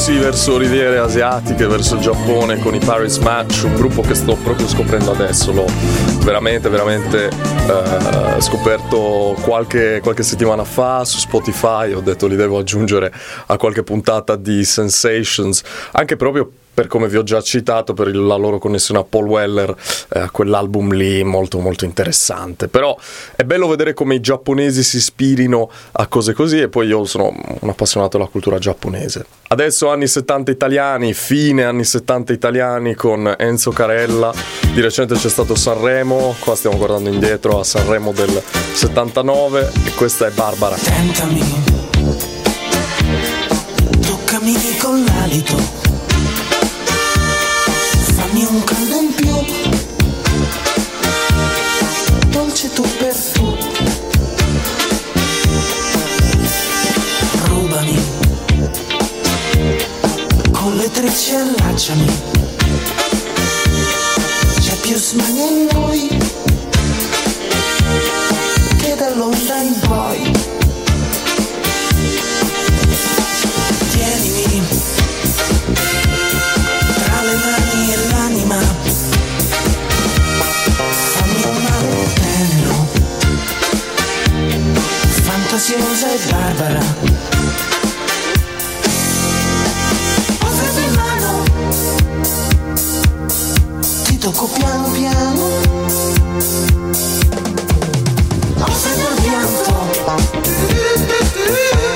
Mossi 0.07 0.23
verso 0.23 0.57
riviere 0.57 0.99
asiatiche, 0.99 1.67
verso 1.67 1.95
il 1.95 2.01
Giappone 2.01 2.59
con 2.59 2.73
i 2.73 2.79
Paris 2.79 3.17
Match, 3.17 3.63
un 3.65 3.75
gruppo 3.75 3.99
che 3.99 4.15
sto 4.15 4.37
proprio 4.37 4.65
scoprendo 4.65 5.11
adesso, 5.11 5.51
l'ho 5.51 5.65
veramente, 6.23 6.69
veramente 6.69 7.27
eh, 7.27 8.39
scoperto 8.41 9.35
qualche, 9.41 9.99
qualche 10.01 10.23
settimana 10.23 10.63
fa 10.63 11.03
su 11.03 11.17
Spotify, 11.17 11.91
ho 11.91 11.99
detto 11.99 12.25
li 12.27 12.37
devo 12.37 12.57
aggiungere 12.57 13.11
a 13.47 13.57
qualche 13.57 13.83
puntata 13.83 14.37
di 14.37 14.63
Sensations, 14.63 15.61
anche 15.91 16.15
proprio 16.15 16.51
per 16.77 16.85
come 16.85 17.07
vi 17.07 17.17
ho 17.17 17.23
già 17.23 17.41
citato, 17.41 17.95
per 17.95 18.15
la 18.15 18.35
loro 18.35 18.59
connessione 18.59 18.99
a 18.99 19.03
Paul 19.03 19.25
Weller, 19.25 19.75
eh, 20.09 20.29
quell'album 20.31 20.93
lì 20.93 21.23
molto 21.23 21.57
molto 21.57 21.85
interessante. 21.85 22.67
Però 22.67 22.95
è 23.35 23.41
bello 23.41 23.67
vedere 23.67 23.95
come 23.95 24.13
i 24.13 24.19
giapponesi 24.19 24.83
si 24.83 24.97
ispirino 24.97 25.71
a 25.93 26.05
cose 26.05 26.33
così 26.33 26.59
e 26.59 26.67
poi 26.67 26.85
io 26.85 27.03
sono 27.05 27.33
un 27.61 27.67
appassionato 27.67 28.19
della 28.19 28.29
cultura 28.29 28.59
giapponese. 28.59 29.25
Adesso 29.47 29.89
anni 29.89 30.05
70 30.05 30.51
italiani, 30.51 31.13
fine 31.13 31.63
anni 31.63 31.83
70 31.83 32.31
italiani 32.31 32.93
con 32.93 33.33
Enzo 33.39 33.71
Carella. 33.71 34.31
Di 34.71 34.79
recente 34.79 35.15
c'è 35.15 35.29
stato 35.29 35.55
Sanremo, 35.55 36.35
qua 36.37 36.55
stiamo 36.55 36.77
guardando 36.77 37.09
indietro 37.09 37.59
a 37.59 37.63
Sanremo 37.63 38.11
del 38.11 38.39
79 38.73 39.71
e 39.83 39.93
questa 39.95 40.27
è 40.27 40.29
Barbara. 40.29 40.75
Tentami, 40.75 41.41
toccami 43.99 44.53
con 44.79 45.03
l'alito, 45.03 45.86
barbara. 86.25 86.79
Offriti 90.39 90.83
in 90.83 90.93
mano, 90.95 91.43
ti 94.03 94.17
tocco 94.17 94.47
piano 94.47 94.89
piano, 94.89 95.49
offrito 98.59 99.09
il 99.09 99.21
pianto. 99.21 99.75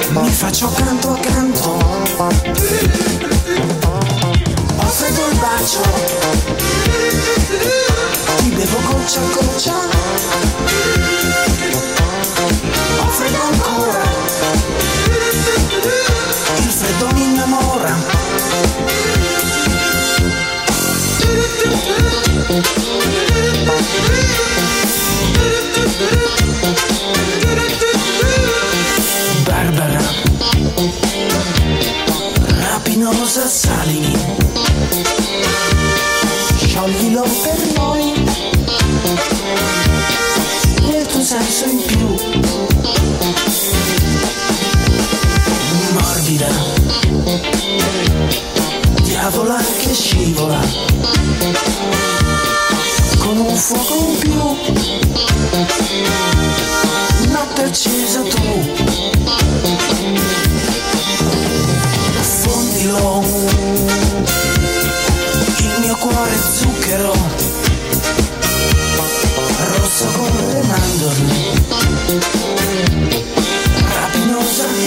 Mi 0.10 0.30
faccio 0.30 0.68
accanto 0.68 1.12
accanto 1.12 1.78
Offrito 4.78 5.28
il 5.30 5.38
bacio. 5.40 5.82
Ti 8.38 8.50
bevo 8.50 8.78
goccia 8.88 9.20
a 9.20 9.24
goccia 9.34 11.21
Offrito 13.22 13.42
ancora. 13.44 14.04
Il 16.58 16.72
freddo 16.72 17.08
mi 17.14 17.24
innamora. 17.24 17.96
Barbara. 29.44 30.02
Rapinosa 32.58 33.48
salimi 33.48 34.18
Scioglilo 36.58 37.22
per 37.22 37.74
noi. 37.76 38.14
Nel 40.90 41.06
tuo 41.06 41.24
senso 41.24 41.66
in 41.66 41.82
più 41.86 42.71
Morbida 46.42 46.50
Diavola 49.04 49.64
che 49.80 49.94
scivola. 49.94 50.60
Con 53.18 53.38
un 53.38 53.56
fuoco 53.56 54.08
in 54.08 54.18
più. 54.18 54.34
Notte 57.30 57.64
accesa 57.64 58.22
tu. 58.22 58.40
Fondilo 62.42 63.24
Il 65.58 65.74
mio 65.82 65.96
cuore 65.98 66.36
zucchero. 66.56 67.14
Rosso 69.64 70.06
come 70.06 70.54
le 70.54 70.62
mandorle 70.64 71.52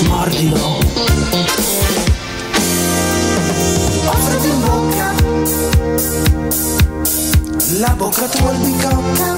mordilo 0.03 0.79
Offriti 4.07 4.49
in 4.49 4.61
bocca. 4.61 5.13
La 7.79 7.95
bocca 7.97 8.27
tua 8.27 8.51
albicocca 8.51 9.37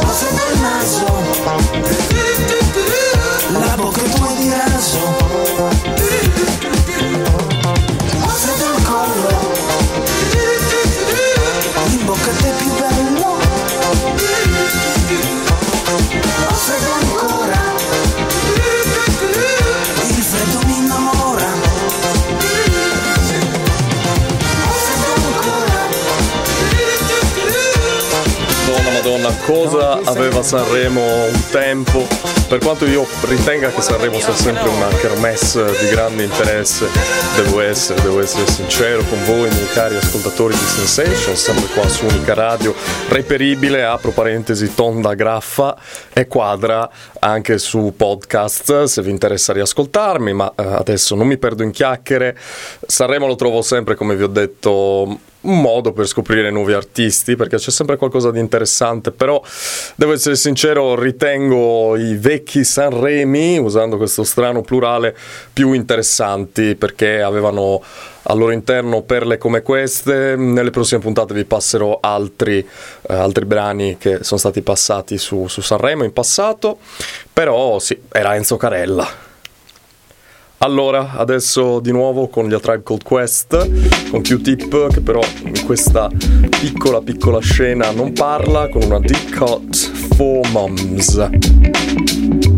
Offriti 0.00 0.42
il 0.52 0.60
naso. 0.60 1.06
La 3.50 3.74
bocca 3.76 4.02
tua 4.02 4.32
di 4.38 4.50
raso 4.50 6.73
Madonna, 29.24 29.36
cosa 29.46 30.00
aveva 30.04 30.42
Sanremo 30.42 31.00
un 31.00 31.42
tempo? 31.50 32.06
Per 32.46 32.58
quanto 32.58 32.84
io 32.84 33.06
ritenga 33.22 33.70
che 33.70 33.80
Sanremo 33.80 34.18
sia 34.18 34.34
sempre 34.34 34.68
una 34.68 34.88
kermesse 34.88 35.64
di 35.78 35.88
grande 35.88 36.24
interesse, 36.24 36.86
devo 37.34 37.60
essere, 37.60 38.02
devo 38.02 38.20
essere 38.20 38.46
sincero 38.46 39.02
con 39.04 39.24
voi, 39.24 39.48
miei 39.48 39.66
cari 39.72 39.96
ascoltatori 39.96 40.52
di 40.52 40.60
Sensation, 40.60 41.36
sempre 41.36 41.64
qua 41.72 41.88
su 41.88 42.04
Unica 42.04 42.34
Radio, 42.34 42.74
reperibile, 43.08 43.82
apro 43.82 44.10
parentesi, 44.10 44.74
tonda 44.74 45.14
graffa 45.14 45.74
e 46.12 46.26
quadra 46.26 46.86
anche 47.20 47.56
su 47.56 47.94
podcast 47.96 48.82
se 48.84 49.00
vi 49.00 49.10
interessa 49.10 49.54
riascoltarmi, 49.54 50.34
ma 50.34 50.52
eh, 50.54 50.62
adesso 50.64 51.14
non 51.14 51.26
mi 51.26 51.38
perdo 51.38 51.62
in 51.62 51.70
chiacchiere. 51.70 52.36
Sanremo 52.86 53.26
lo 53.26 53.36
trovo 53.36 53.62
sempre, 53.62 53.94
come 53.94 54.16
vi 54.16 54.22
ho 54.22 54.28
detto, 54.28 55.18
un 55.44 55.60
modo 55.60 55.92
per 55.92 56.06
scoprire 56.06 56.50
nuovi 56.50 56.72
artisti 56.72 57.36
perché 57.36 57.56
c'è 57.56 57.70
sempre 57.70 57.96
qualcosa 57.96 58.30
di 58.30 58.40
interessante 58.40 59.10
però 59.10 59.42
devo 59.94 60.12
essere 60.12 60.36
sincero 60.36 60.98
ritengo 60.98 61.96
i 61.96 62.16
vecchi 62.16 62.64
Sanremi 62.64 63.58
usando 63.58 63.96
questo 63.96 64.24
strano 64.24 64.62
plurale 64.62 65.16
più 65.52 65.72
interessanti 65.72 66.74
perché 66.74 67.22
avevano 67.22 67.82
al 68.26 68.38
loro 68.38 68.52
interno 68.52 69.02
perle 69.02 69.38
come 69.38 69.62
queste. 69.62 70.36
Nelle 70.36 70.70
prossime 70.70 71.00
puntate 71.00 71.34
vi 71.34 71.44
passerò 71.44 71.98
altri, 72.00 72.58
eh, 72.58 73.14
altri 73.14 73.44
brani 73.44 73.96
che 73.98 74.18
sono 74.22 74.38
stati 74.38 74.62
passati 74.62 75.18
su, 75.18 75.46
su 75.48 75.60
Sanremo 75.60 76.04
in 76.04 76.12
passato. 76.12 76.78
Però 77.32 77.78
sì 77.78 77.98
era 78.10 78.34
Enzo 78.34 78.56
Carella 78.56 79.32
allora, 80.58 81.12
adesso 81.16 81.80
di 81.80 81.90
nuovo 81.90 82.28
con 82.28 82.48
gli 82.48 82.54
A 82.54 82.60
Tribe 82.60 82.82
Called 82.82 83.02
Quest, 83.02 84.10
con 84.10 84.22
Q-Tip 84.22 84.92
che 84.92 85.00
però 85.00 85.20
in 85.44 85.64
questa 85.64 86.08
piccola 86.48 87.00
piccola 87.00 87.40
scena 87.40 87.90
non 87.90 88.12
parla, 88.12 88.68
con 88.68 88.82
una 88.82 88.98
deep 88.98 89.34
cut 89.34 89.74
for 90.14 90.48
moms. 90.50 92.53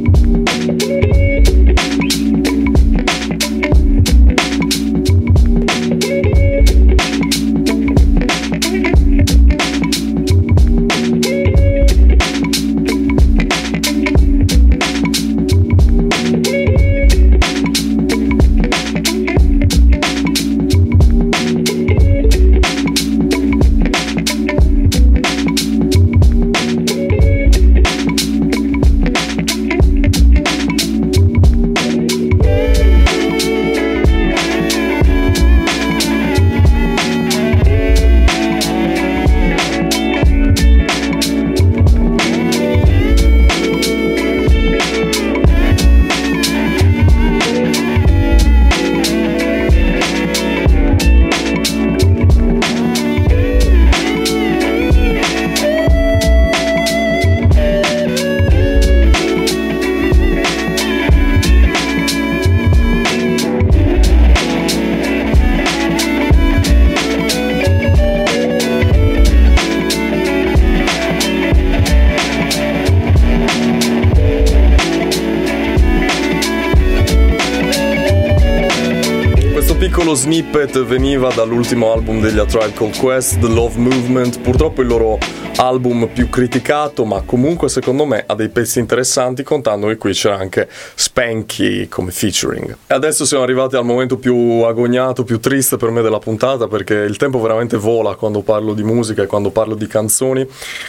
Snippet 80.56 80.84
veniva 80.84 81.30
dall'ultimo 81.34 81.92
album 81.92 82.18
degli 82.18 82.38
A 82.38 82.46
Tribe 82.46 82.72
Called 82.72 82.96
Quest, 82.96 83.38
The 83.40 83.48
Love 83.48 83.78
Movement, 83.78 84.40
purtroppo 84.40 84.80
il 84.80 84.86
loro 84.86 85.18
album 85.56 86.08
più 86.10 86.30
criticato, 86.30 87.04
ma 87.04 87.20
comunque 87.26 87.68
secondo 87.68 88.06
me 88.06 88.24
ha 88.26 88.34
dei 88.34 88.48
pezzi 88.48 88.78
interessanti, 88.78 89.42
contando 89.42 89.86
che 89.88 89.98
qui 89.98 90.14
c'era 90.14 90.38
anche 90.38 90.66
Spanky 90.94 91.88
come 91.88 92.10
featuring. 92.10 92.74
E 92.86 92.94
adesso 92.94 93.26
siamo 93.26 93.42
arrivati 93.42 93.76
al 93.76 93.84
momento 93.84 94.16
più 94.16 94.62
agognato, 94.62 95.24
più 95.24 95.40
triste 95.40 95.76
per 95.76 95.90
me 95.90 96.00
della 96.00 96.20
puntata, 96.20 96.68
perché 96.68 96.94
il 96.94 97.18
tempo 97.18 97.38
veramente 97.38 97.76
vola 97.76 98.14
quando 98.14 98.40
parlo 98.40 98.72
di 98.72 98.82
musica 98.82 99.22
e 99.22 99.26
quando 99.26 99.50
parlo 99.50 99.74
di 99.74 99.86
canzoni. 99.86 100.46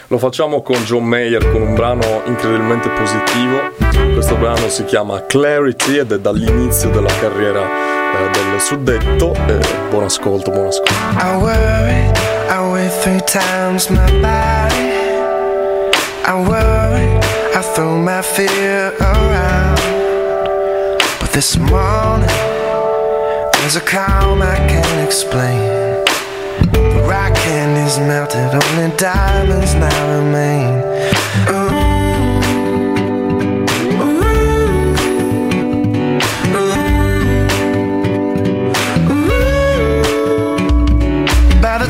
Lo 0.07 0.17
facciamo 0.17 0.61
con 0.61 0.77
John 0.85 1.03
Mayer, 1.03 1.51
con 1.51 1.61
un 1.61 1.73
brano 1.75 2.21
incredibilmente 2.25 2.89
positivo. 2.89 4.13
Questo 4.13 4.35
brano 4.37 4.69
si 4.69 4.85
chiama 4.85 5.25
Clarity 5.25 5.97
ed 5.97 6.13
è 6.13 6.19
dall'inizio 6.19 6.89
della 6.89 7.13
carriera 7.19 7.96
eh, 8.15 8.29
del 8.31 8.61
suddetto. 8.61 9.33
Eh, 9.47 9.59
buon 9.89 10.03
ascolto, 10.03 10.51
buon 10.51 10.67
ascolto. 10.67 10.93
I 10.93 11.35
worry, 11.37 12.11
I 12.49 12.71
weigh 12.71 12.89
three 13.01 13.21
times 13.21 13.89
my 13.89 14.05
body. 14.21 14.95
I 16.25 16.33
worry, 16.47 17.19
I 17.55 17.61
throw 17.73 17.97
my 17.97 18.21
fear 18.21 18.93
around. 18.99 19.79
But 21.19 21.31
this 21.31 21.57
morning, 21.57 22.29
there's 23.59 23.75
a 23.75 23.81
calm 23.81 24.41
I 24.41 24.57
can't 24.67 25.05
explain. 25.05 25.59
The 26.73 27.05
rock 27.07 27.33
candy's 27.35 27.97
melted, 27.99 28.53
only 28.53 28.95
diamonds 28.97 29.73
now 29.75 30.19
remain. 30.19 30.96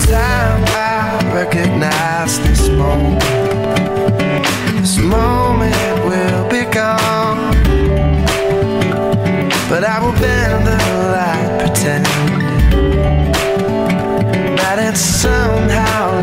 Time 0.09 0.63
I 0.67 1.19
recognize 1.33 2.39
this 2.39 2.69
moment, 2.69 3.21
this 4.79 4.97
moment 4.97 5.75
will 6.05 6.47
be 6.49 6.63
gone. 6.71 7.51
But 9.69 9.83
I 9.83 9.99
will 10.01 10.13
bend 10.13 10.65
the 10.65 10.77
light, 11.11 11.59
pretend 11.59 12.05
that 14.57 14.79
it 14.79 14.95
somehow 14.95 16.21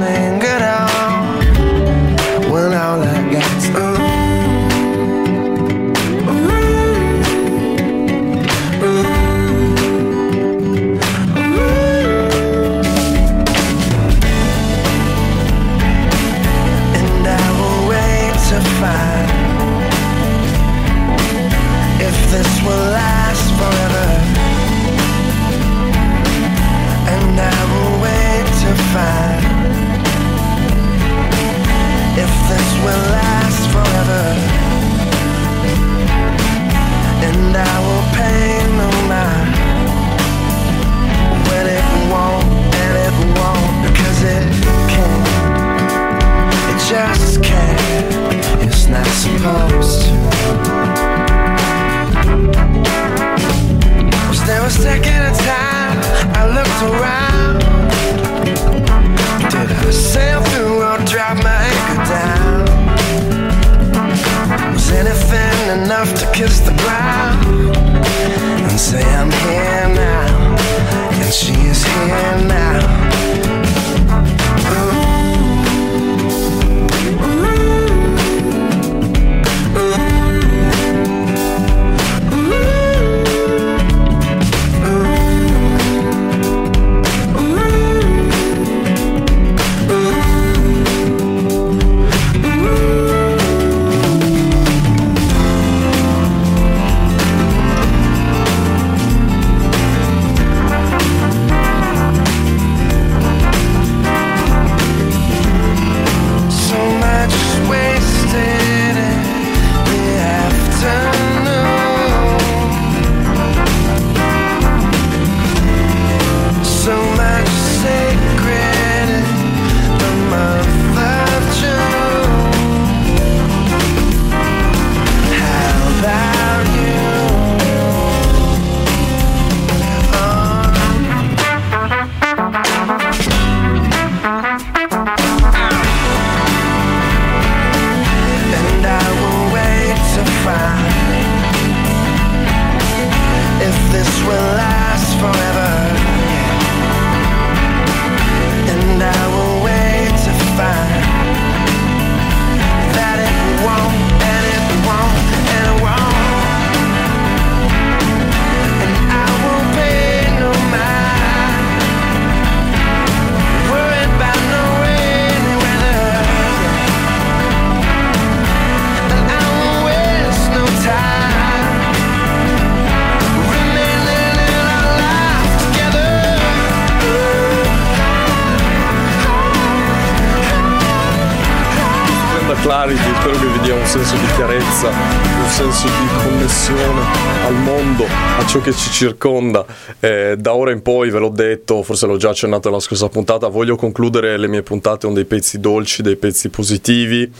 ciò 188.54 188.60
che 188.60 188.72
ci 188.72 188.90
circonda. 188.90 189.66
Eh, 189.98 190.36
da 190.38 190.54
ora 190.54 190.70
in 190.70 190.80
poi, 190.80 191.10
ve 191.10 191.18
l'ho 191.18 191.28
detto, 191.28 191.82
forse 191.82 192.06
l'ho 192.06 192.16
già 192.16 192.30
accennato 192.30 192.68
nella 192.68 192.80
scorsa 192.80 193.08
puntata, 193.08 193.48
voglio 193.48 193.74
concludere 193.74 194.36
le 194.36 194.46
mie 194.46 194.62
puntate 194.62 195.06
con 195.06 195.14
dei 195.14 195.24
pezzi 195.24 195.58
dolci, 195.58 196.02
dei 196.02 196.14
pezzi 196.14 196.50
positivi. 196.50 197.32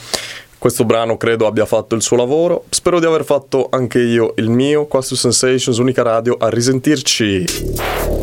Questo 0.59 0.85
brano 0.85 1.17
credo 1.17 1.47
abbia 1.47 1.67
fatto 1.67 1.95
il 1.95 2.03
suo 2.03 2.17
lavoro, 2.17 2.65
spero 2.71 2.99
di 2.99 3.07
aver 3.07 3.25
fatto 3.25 3.69
anche 3.71 4.01
io 4.01 4.33
il 4.39 4.49
mio. 4.49 4.87
Qua 4.87 5.03
su 5.03 5.15
Sensations, 5.15 5.79
unica 5.79 6.03
radio, 6.03 6.37
a 6.39 6.49
risentirci. 6.49 8.14